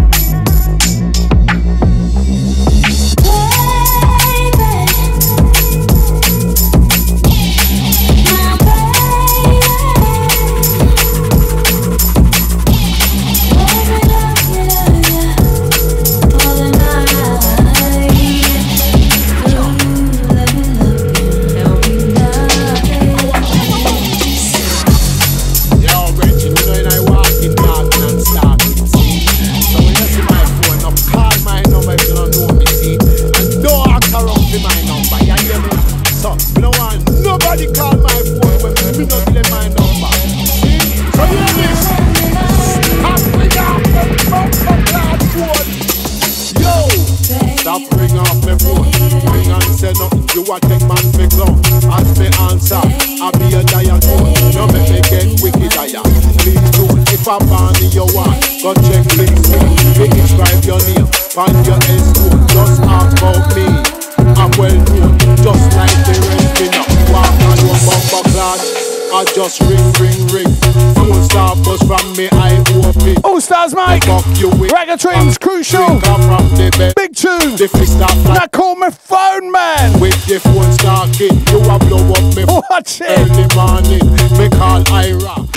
[69.33, 70.53] just ring, ring, ring.
[70.93, 73.17] Phone star bus from me, I open.
[73.23, 74.03] All stars, Mike.
[74.03, 74.71] Fuck you with.
[74.71, 75.85] Ragga Trims, crucial.
[75.85, 76.93] Drink up from the bed.
[76.95, 77.55] Big tune.
[77.55, 78.39] The fist stop like.
[78.39, 79.99] Now call my phone, man.
[79.99, 82.45] With the phone star kid, you a blow up me.
[82.45, 83.09] Watch it.
[83.09, 84.05] Early morning,
[84.37, 85.47] me call Ira.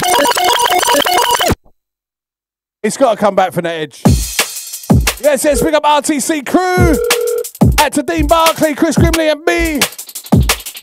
[2.82, 4.02] It's got to come back from the edge.
[5.20, 6.96] Yes, yes, big up RTC crew.
[7.78, 9.80] At to Dean Barkley, Chris Grimley, and me.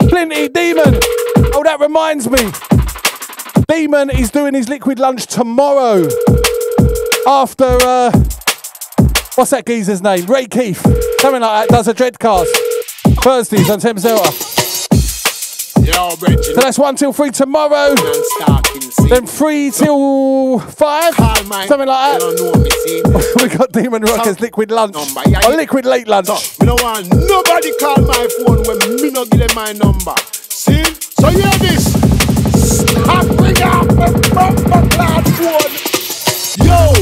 [0.10, 1.00] Plenty Demon.
[1.56, 2.73] Oh, that reminds me.
[3.76, 6.08] Demon is doing his liquid lunch tomorrow.
[7.26, 8.12] After, uh,
[9.34, 10.28] what's that geezer's name?
[10.28, 10.80] Ray Keith.
[11.20, 11.70] Something like that.
[11.70, 12.46] Does a dreadcast.
[13.24, 14.32] Thursdays on Thames Delta.
[14.32, 15.82] So
[16.54, 17.96] that's one till three tomorrow.
[19.10, 21.16] Then three till five.
[21.16, 23.40] Something like that.
[23.42, 24.96] we got Demon Rockers liquid lunch.
[25.48, 26.30] Or liquid late lunch.
[26.60, 30.14] Me no want nobody call my phone when me no give them my number.
[30.32, 31.03] See?
[31.24, 31.88] So hear this.
[32.84, 35.72] Stop ring off my bumper clad phone.
[36.68, 36.94] Yo,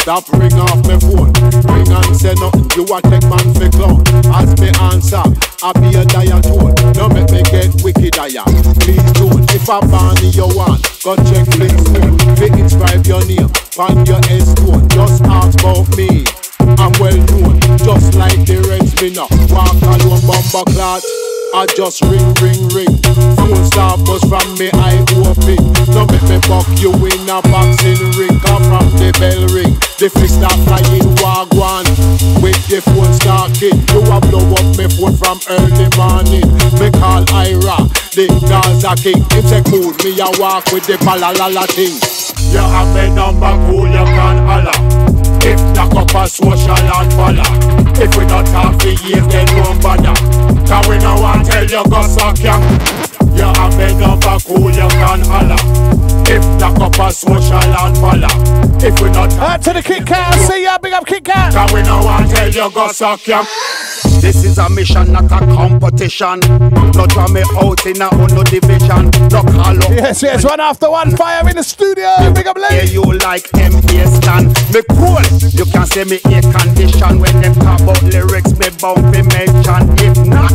[0.00, 1.28] stop ring off my phone.
[1.68, 2.64] Ring and say nothing.
[2.72, 4.00] You a take man for clown.
[4.32, 5.20] As me answer,
[5.60, 6.72] I be a diatone.
[6.96, 8.48] No make me get wicked higher.
[8.80, 9.44] Please don't.
[9.52, 12.16] If I ban you want, go check links phone.
[12.40, 14.88] Fi inscribe your name on your S phone.
[14.88, 16.24] Just ask about me.
[16.80, 19.28] I'm well known, just like the rest me now.
[19.52, 21.29] Walk alone, bomber clot.
[21.52, 22.94] I just ring, ring, ring.
[23.34, 25.58] Phone star bus from me, I open.
[25.90, 28.38] No make me buck you in a boxing ring.
[28.46, 29.74] Come from the bell ring.
[29.98, 31.84] The fist start flying wagwan.
[32.38, 36.46] With the phone star kid, you a blow up me phone from early morning.
[36.78, 37.82] Me call Ira,
[38.14, 39.18] the Gaza king.
[39.34, 41.98] Him say cool, me a walk with the palalala thing.
[42.54, 45.10] You have me number cool, you can holla.
[45.42, 47.48] If knock up a social and follow
[47.96, 50.12] If we not talk for years then don't bother
[51.70, 52.58] you go suck ya
[53.32, 55.56] You a number cool you can holla.
[56.26, 56.42] If
[56.82, 58.28] up a social and follow
[58.84, 61.52] If we not Out to the Kit Kat, see ya, big up Kit Kat.
[61.52, 63.44] Cause we no want tell you go suck ya
[64.20, 66.40] this is a mission, not a competition.
[66.94, 69.10] No draw me out in a no division.
[69.30, 69.90] No call up.
[69.90, 72.32] Yes, yes, one after one, fire in the studio.
[72.32, 74.48] Big up, Yeah, you like MPA stand.
[74.72, 75.22] Me cool.
[75.50, 78.52] You can say me air condition when them talk about lyrics.
[78.58, 79.82] Me bound be mention.
[79.98, 80.52] If not,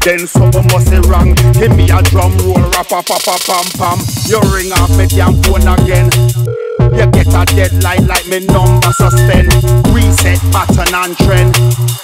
[0.00, 1.34] then something must be wrong.
[1.54, 3.98] Give me a drum roll, rap, pam, pam, pam, pam.
[4.26, 6.67] You ring off me damn phone again.
[6.92, 9.52] You get a deadline like me number suspend.
[9.92, 11.56] Reset pattern and trend.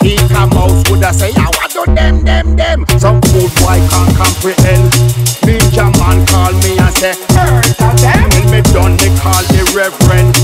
[0.02, 2.84] He come out would I say, I want to them, them, them.
[2.98, 4.90] Some fool boy can't comprehend.
[5.46, 8.28] Ninja man call me and say, Earth of them.
[8.30, 10.34] When me done, me call the reverend.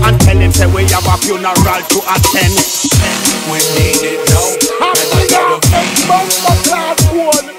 [0.00, 2.54] And tell him say we have a funeral to attend.
[3.50, 4.48] We need it now.
[4.80, 5.60] Happy up,
[6.08, 7.58] bumper class one.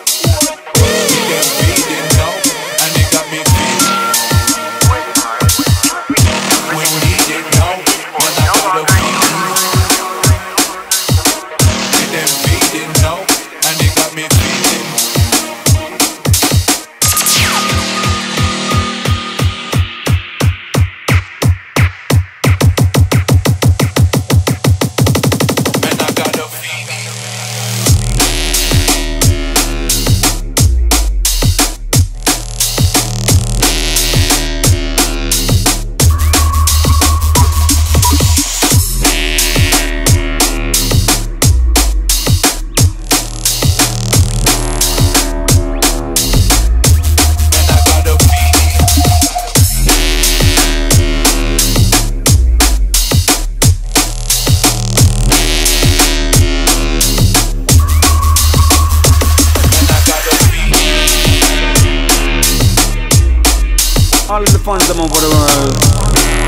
[64.69, 65.73] Fans them over the world.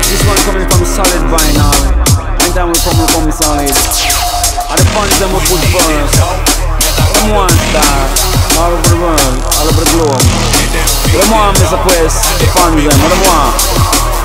[0.06, 1.74] This one coming from solid vinyl.
[2.38, 3.66] And then we come from solid.
[3.66, 6.22] And the fans them we put first.
[7.18, 7.98] Them one star.
[8.62, 9.38] All over the world.
[9.58, 10.22] All over the globe.
[11.10, 11.82] Them one Mr.
[11.82, 12.22] Quest.
[12.38, 12.94] The fans them.
[13.02, 14.21] What them want?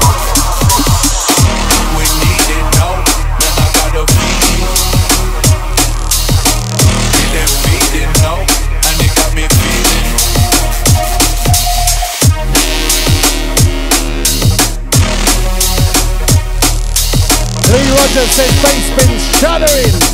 [17.98, 20.07] Rogers says bass been shuddering.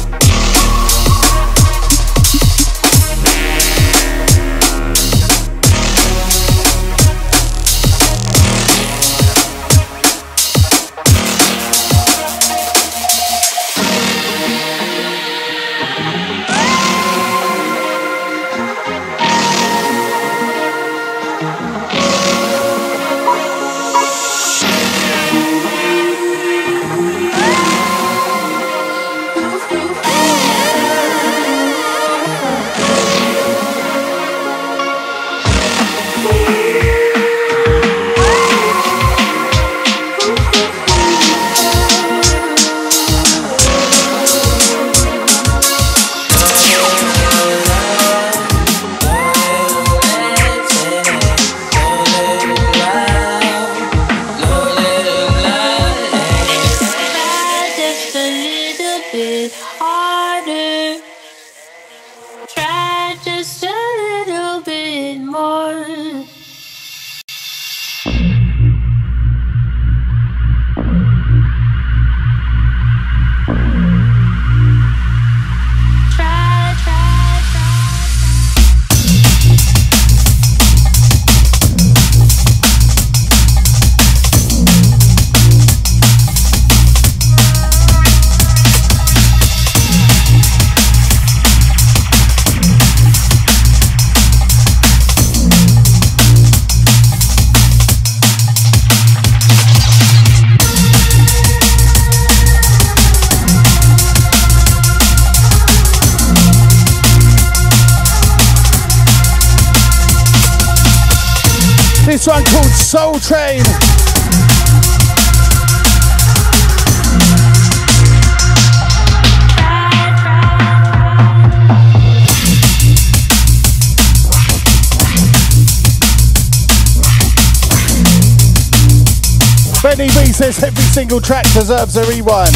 [130.34, 132.50] B says every single track deserves a rewind.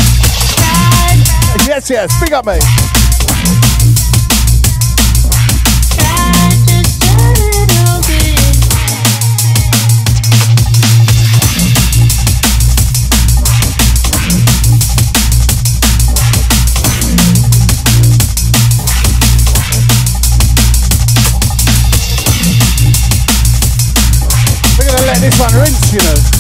[1.68, 2.64] Yes, yes, big up, mate.
[24.80, 26.37] We're gonna let this one rinse, you know.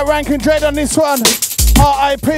[0.00, 1.18] Up Rankin Dread on this one.
[1.18, 2.28] RIP.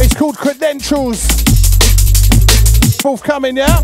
[0.00, 1.26] It's called Credentials.
[3.00, 3.80] Forthcoming, yeah?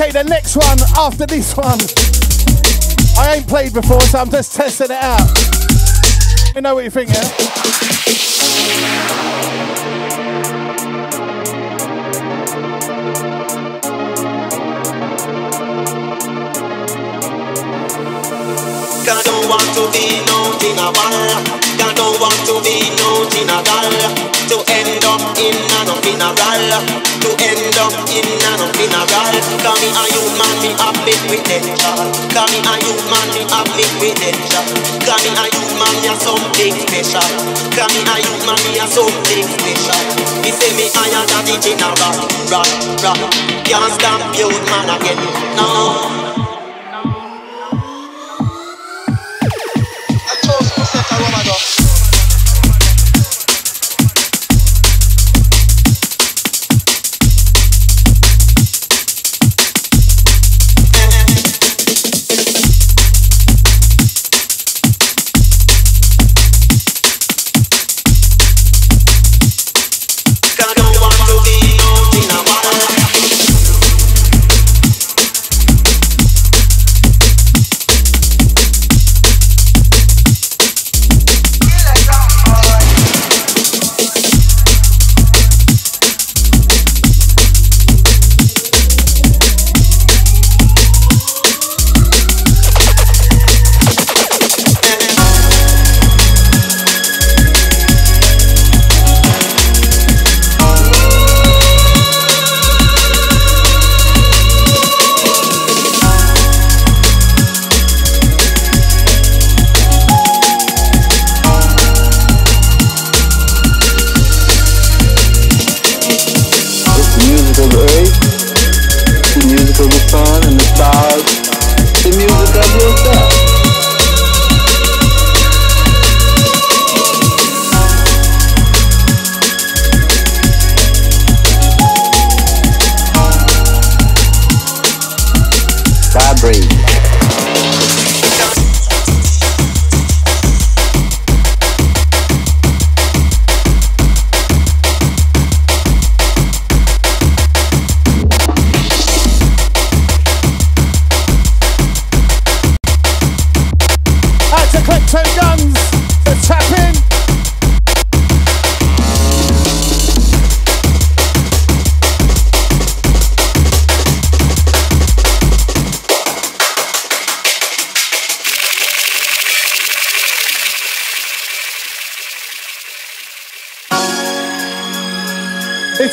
[0.00, 1.78] Okay, the next one after this one.
[3.18, 5.28] I ain't played before, so I'm just testing it out.
[6.54, 7.20] You know what you think, yeah?
[19.04, 21.69] Cause don't want to be no dinner bar.
[21.80, 23.88] Cause don't want to be no dinner gal.
[24.52, 26.72] To end up in a funeral
[27.24, 29.32] To end up in a no funeral
[29.80, 32.00] me a human, me a big potential
[32.52, 34.66] me a human, me a big potential
[35.24, 37.24] me a human, me a something special.
[37.72, 40.00] Me a human, me a something special.
[40.42, 41.94] Me say me higher than the general
[43.64, 45.18] Can't stop you man again.
[45.56, 46.39] No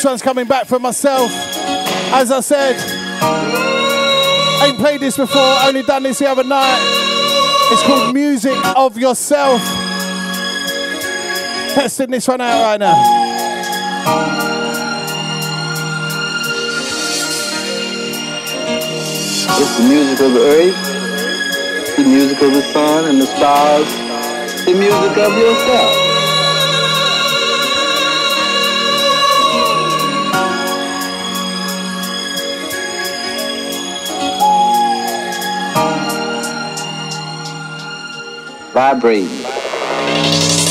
[0.08, 1.30] one's coming back for myself.
[2.14, 2.76] As I said,
[4.64, 6.78] ain't played this before, only done this the other night.
[7.70, 9.60] It's called Music of Yourself.
[11.74, 12.96] Testing this one out right now.
[19.60, 24.72] It's the music of the earth, the music of the sun and the stars, the
[24.72, 26.07] music of yourself.
[38.78, 40.67] Vibrating.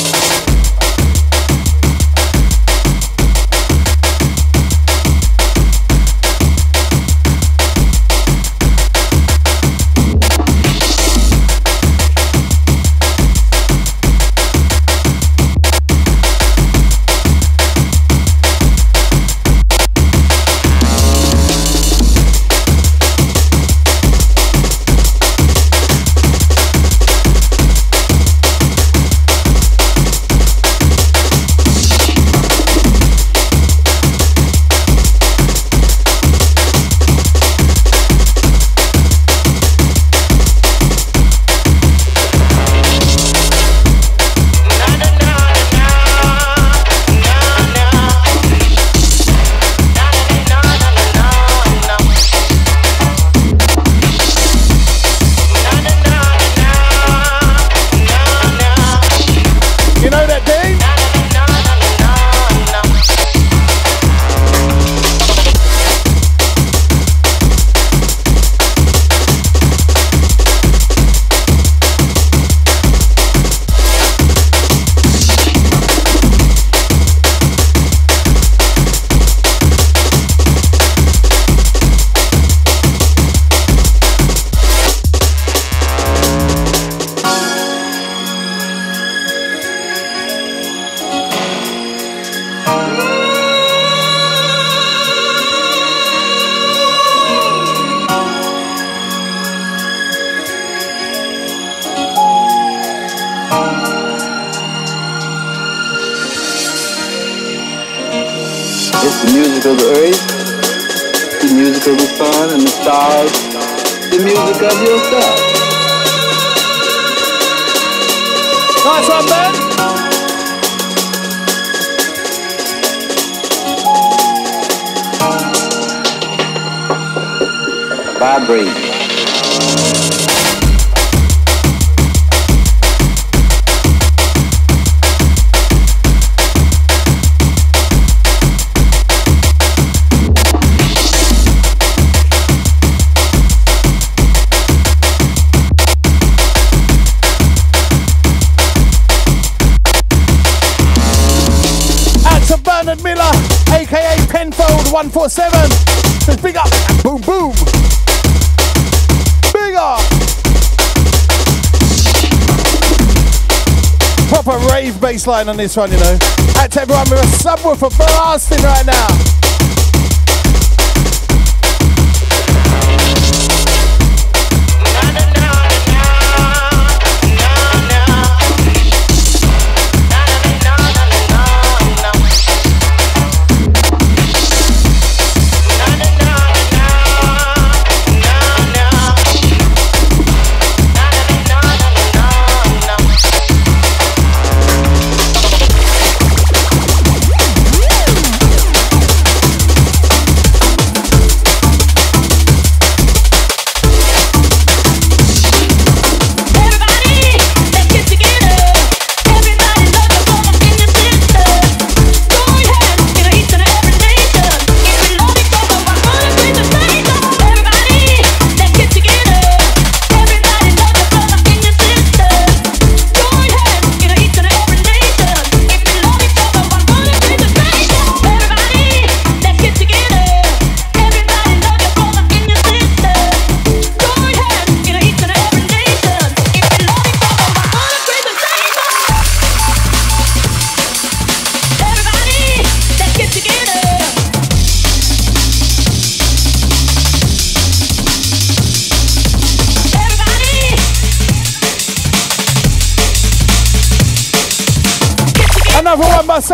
[165.08, 166.18] Bass line on this one, you know.
[166.18, 169.37] To everyone with a subwoofer blasting right now.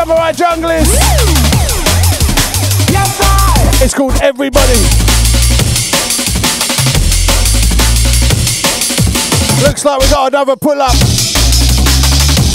[0.06, 0.94] One by Samurai Junglist.
[3.82, 4.74] It's called Everybody.
[9.62, 10.94] Looks like we got another pull up.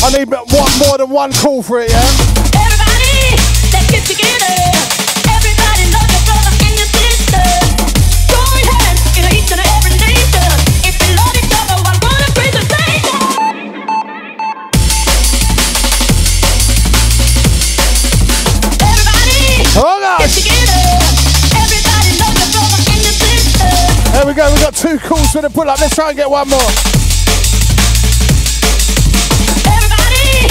[0.02, 2.29] I need one more than one call for it, yeah?
[24.90, 25.80] Two calls for the pull up.
[25.80, 26.60] Let's try and get one more.
[29.70, 30.50] Everybody,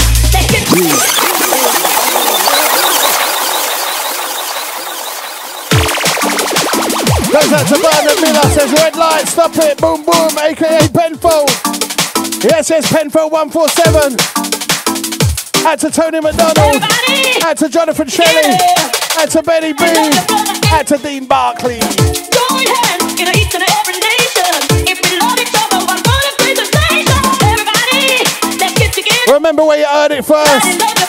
[7.33, 11.51] Goes out to Bernard Miller, says red light, stop it, boom boom, aka Penfold.
[12.45, 14.17] Yes, yes, Penfold 147.
[15.67, 16.83] Out to Tony McDonald.
[17.45, 18.57] Out to Jonathan Shelley.
[19.19, 19.83] Out to Benny B.
[20.71, 22.28] Out to Dean Barkley.
[29.49, 31.08] Remember where you heard it first.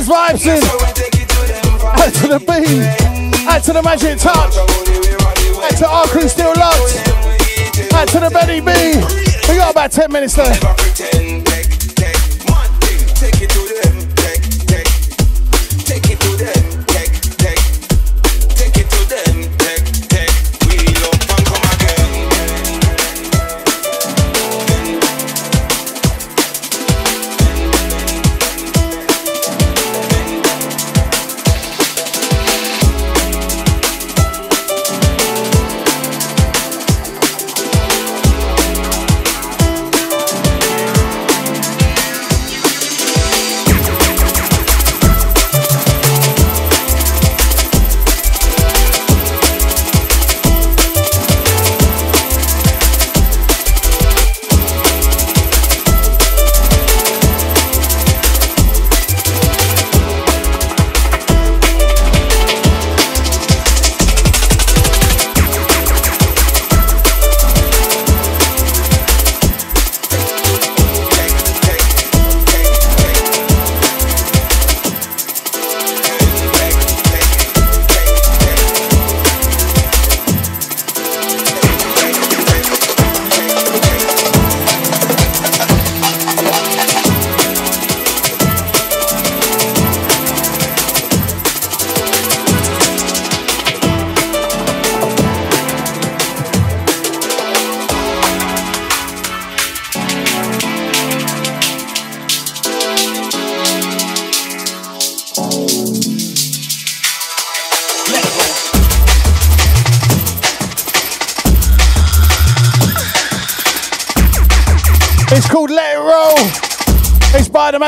[0.00, 0.62] Kaz Vibes in.
[1.84, 3.48] Out to the Bean.
[3.48, 4.56] Out to the Magic Touch.
[4.56, 6.96] Out to our crew still locked.
[7.92, 8.72] Out to the Benny B.
[9.48, 11.39] We got about 10 minutes left.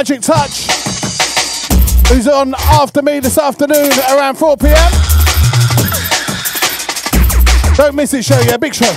[0.02, 0.66] Magic Touch.
[2.08, 4.74] Who's on after me this afternoon around 4 pm?
[7.76, 8.92] Don't miss it, show, yeah, big show.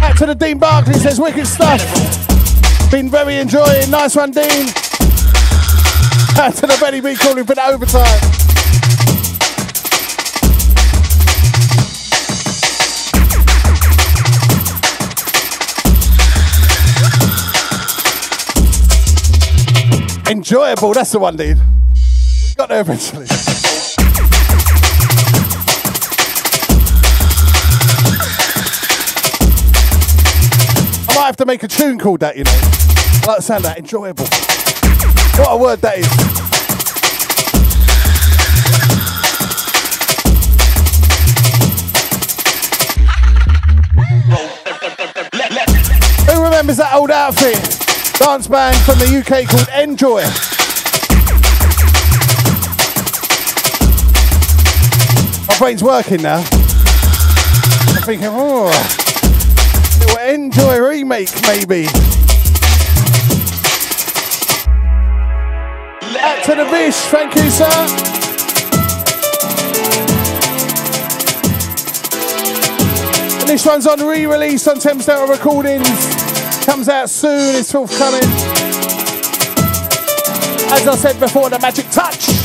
[0.00, 1.82] Back to the Dean Barkley says wicked stuff.
[2.90, 3.90] Been very enjoying.
[3.90, 4.68] Nice one, Dean.
[6.34, 8.35] Back to the Benny B calling for the overtime.
[20.48, 21.58] Enjoyable, that's the one, dude.
[21.58, 23.26] We got there eventually.
[31.08, 32.52] I might have to make a tune called that, you know.
[32.52, 34.26] I like the sound that, enjoyable.
[35.34, 36.06] What a word that is.
[46.32, 47.75] Who remembers that old outfit?
[48.18, 50.22] Dance band from the UK called N-Joi.
[55.46, 56.38] My brain's working now.
[56.38, 58.72] I'm thinking, oh,
[60.00, 61.86] little N-Joi remake maybe.
[66.14, 67.66] Back to the Vish, thank you, sir.
[73.40, 76.15] And this one's on re-release on Thames Delta Recordings.
[76.66, 78.24] Comes out soon, it's forthcoming.
[80.68, 82.35] As I said before, the magic touch.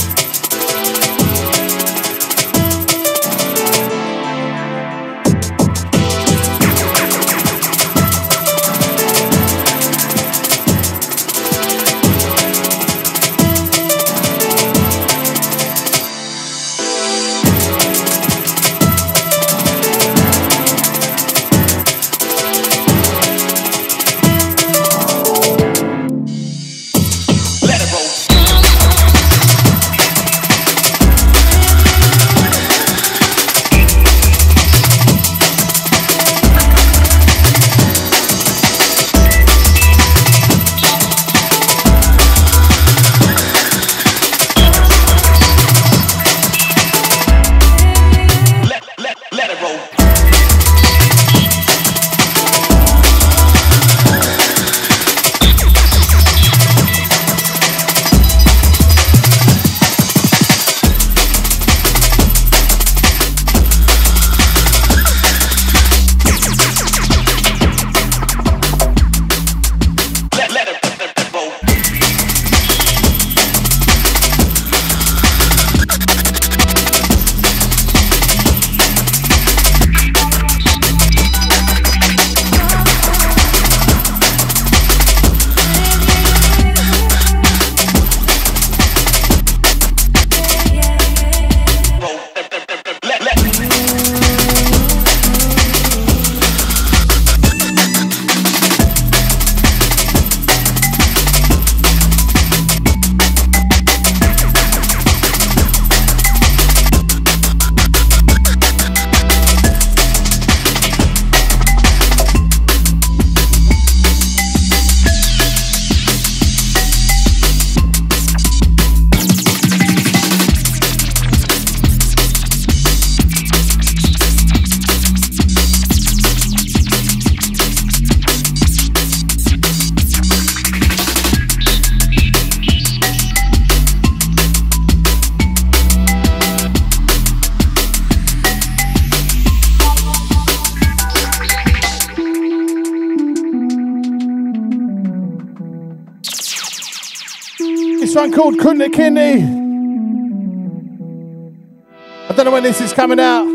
[152.44, 153.46] Don't know when this is coming out.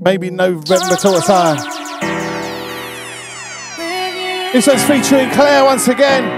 [0.00, 1.56] Maybe November sort of time.
[4.52, 6.37] This one's featuring Claire once again.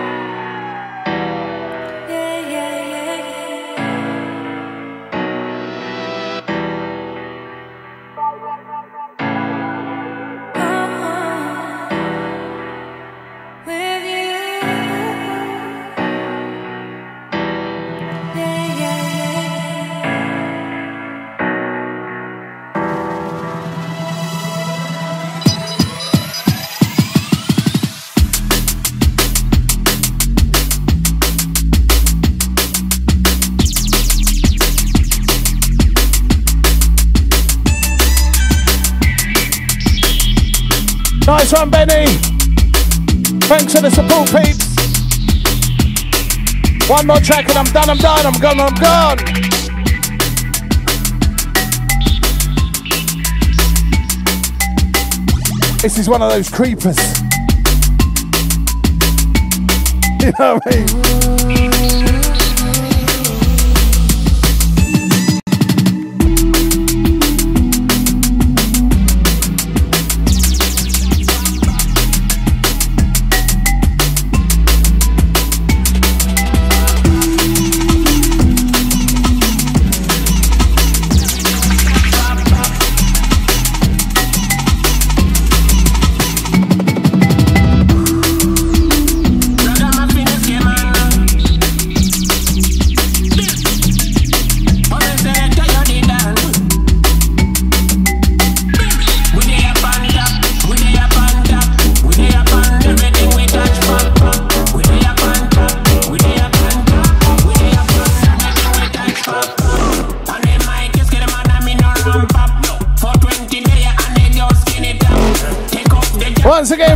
[47.00, 49.16] One more track and I'm done, I'm done, I'm gone, I'm gone.
[55.80, 56.98] This is one of those creepers.
[60.20, 61.19] You know what I mean?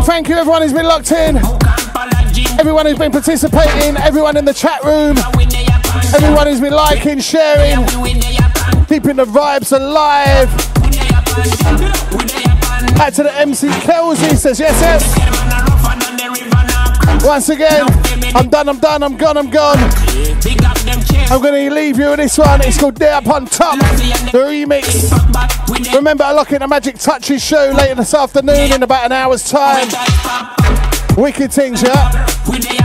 [0.04, 1.36] Thank you everyone who's been locked in.
[2.58, 5.16] Everyone who's been participating, everyone in the chat room,
[6.14, 7.86] everyone who's been liking, sharing,
[8.86, 10.48] keeping the vibes alive.
[12.96, 17.24] Back to the MC Kelsey says yes, yes.
[17.24, 17.86] Once again,
[18.34, 19.78] I'm done, I'm done, I'm gone, I'm gone.
[21.30, 22.60] I'm to leave you with this one.
[22.62, 25.94] It's called Day Up on Top, the remix.
[25.94, 29.50] Remember, I lock in a Magic Touches show later this afternoon in about an hour's
[29.50, 29.88] time.
[31.16, 32.83] Wicked things, yeah?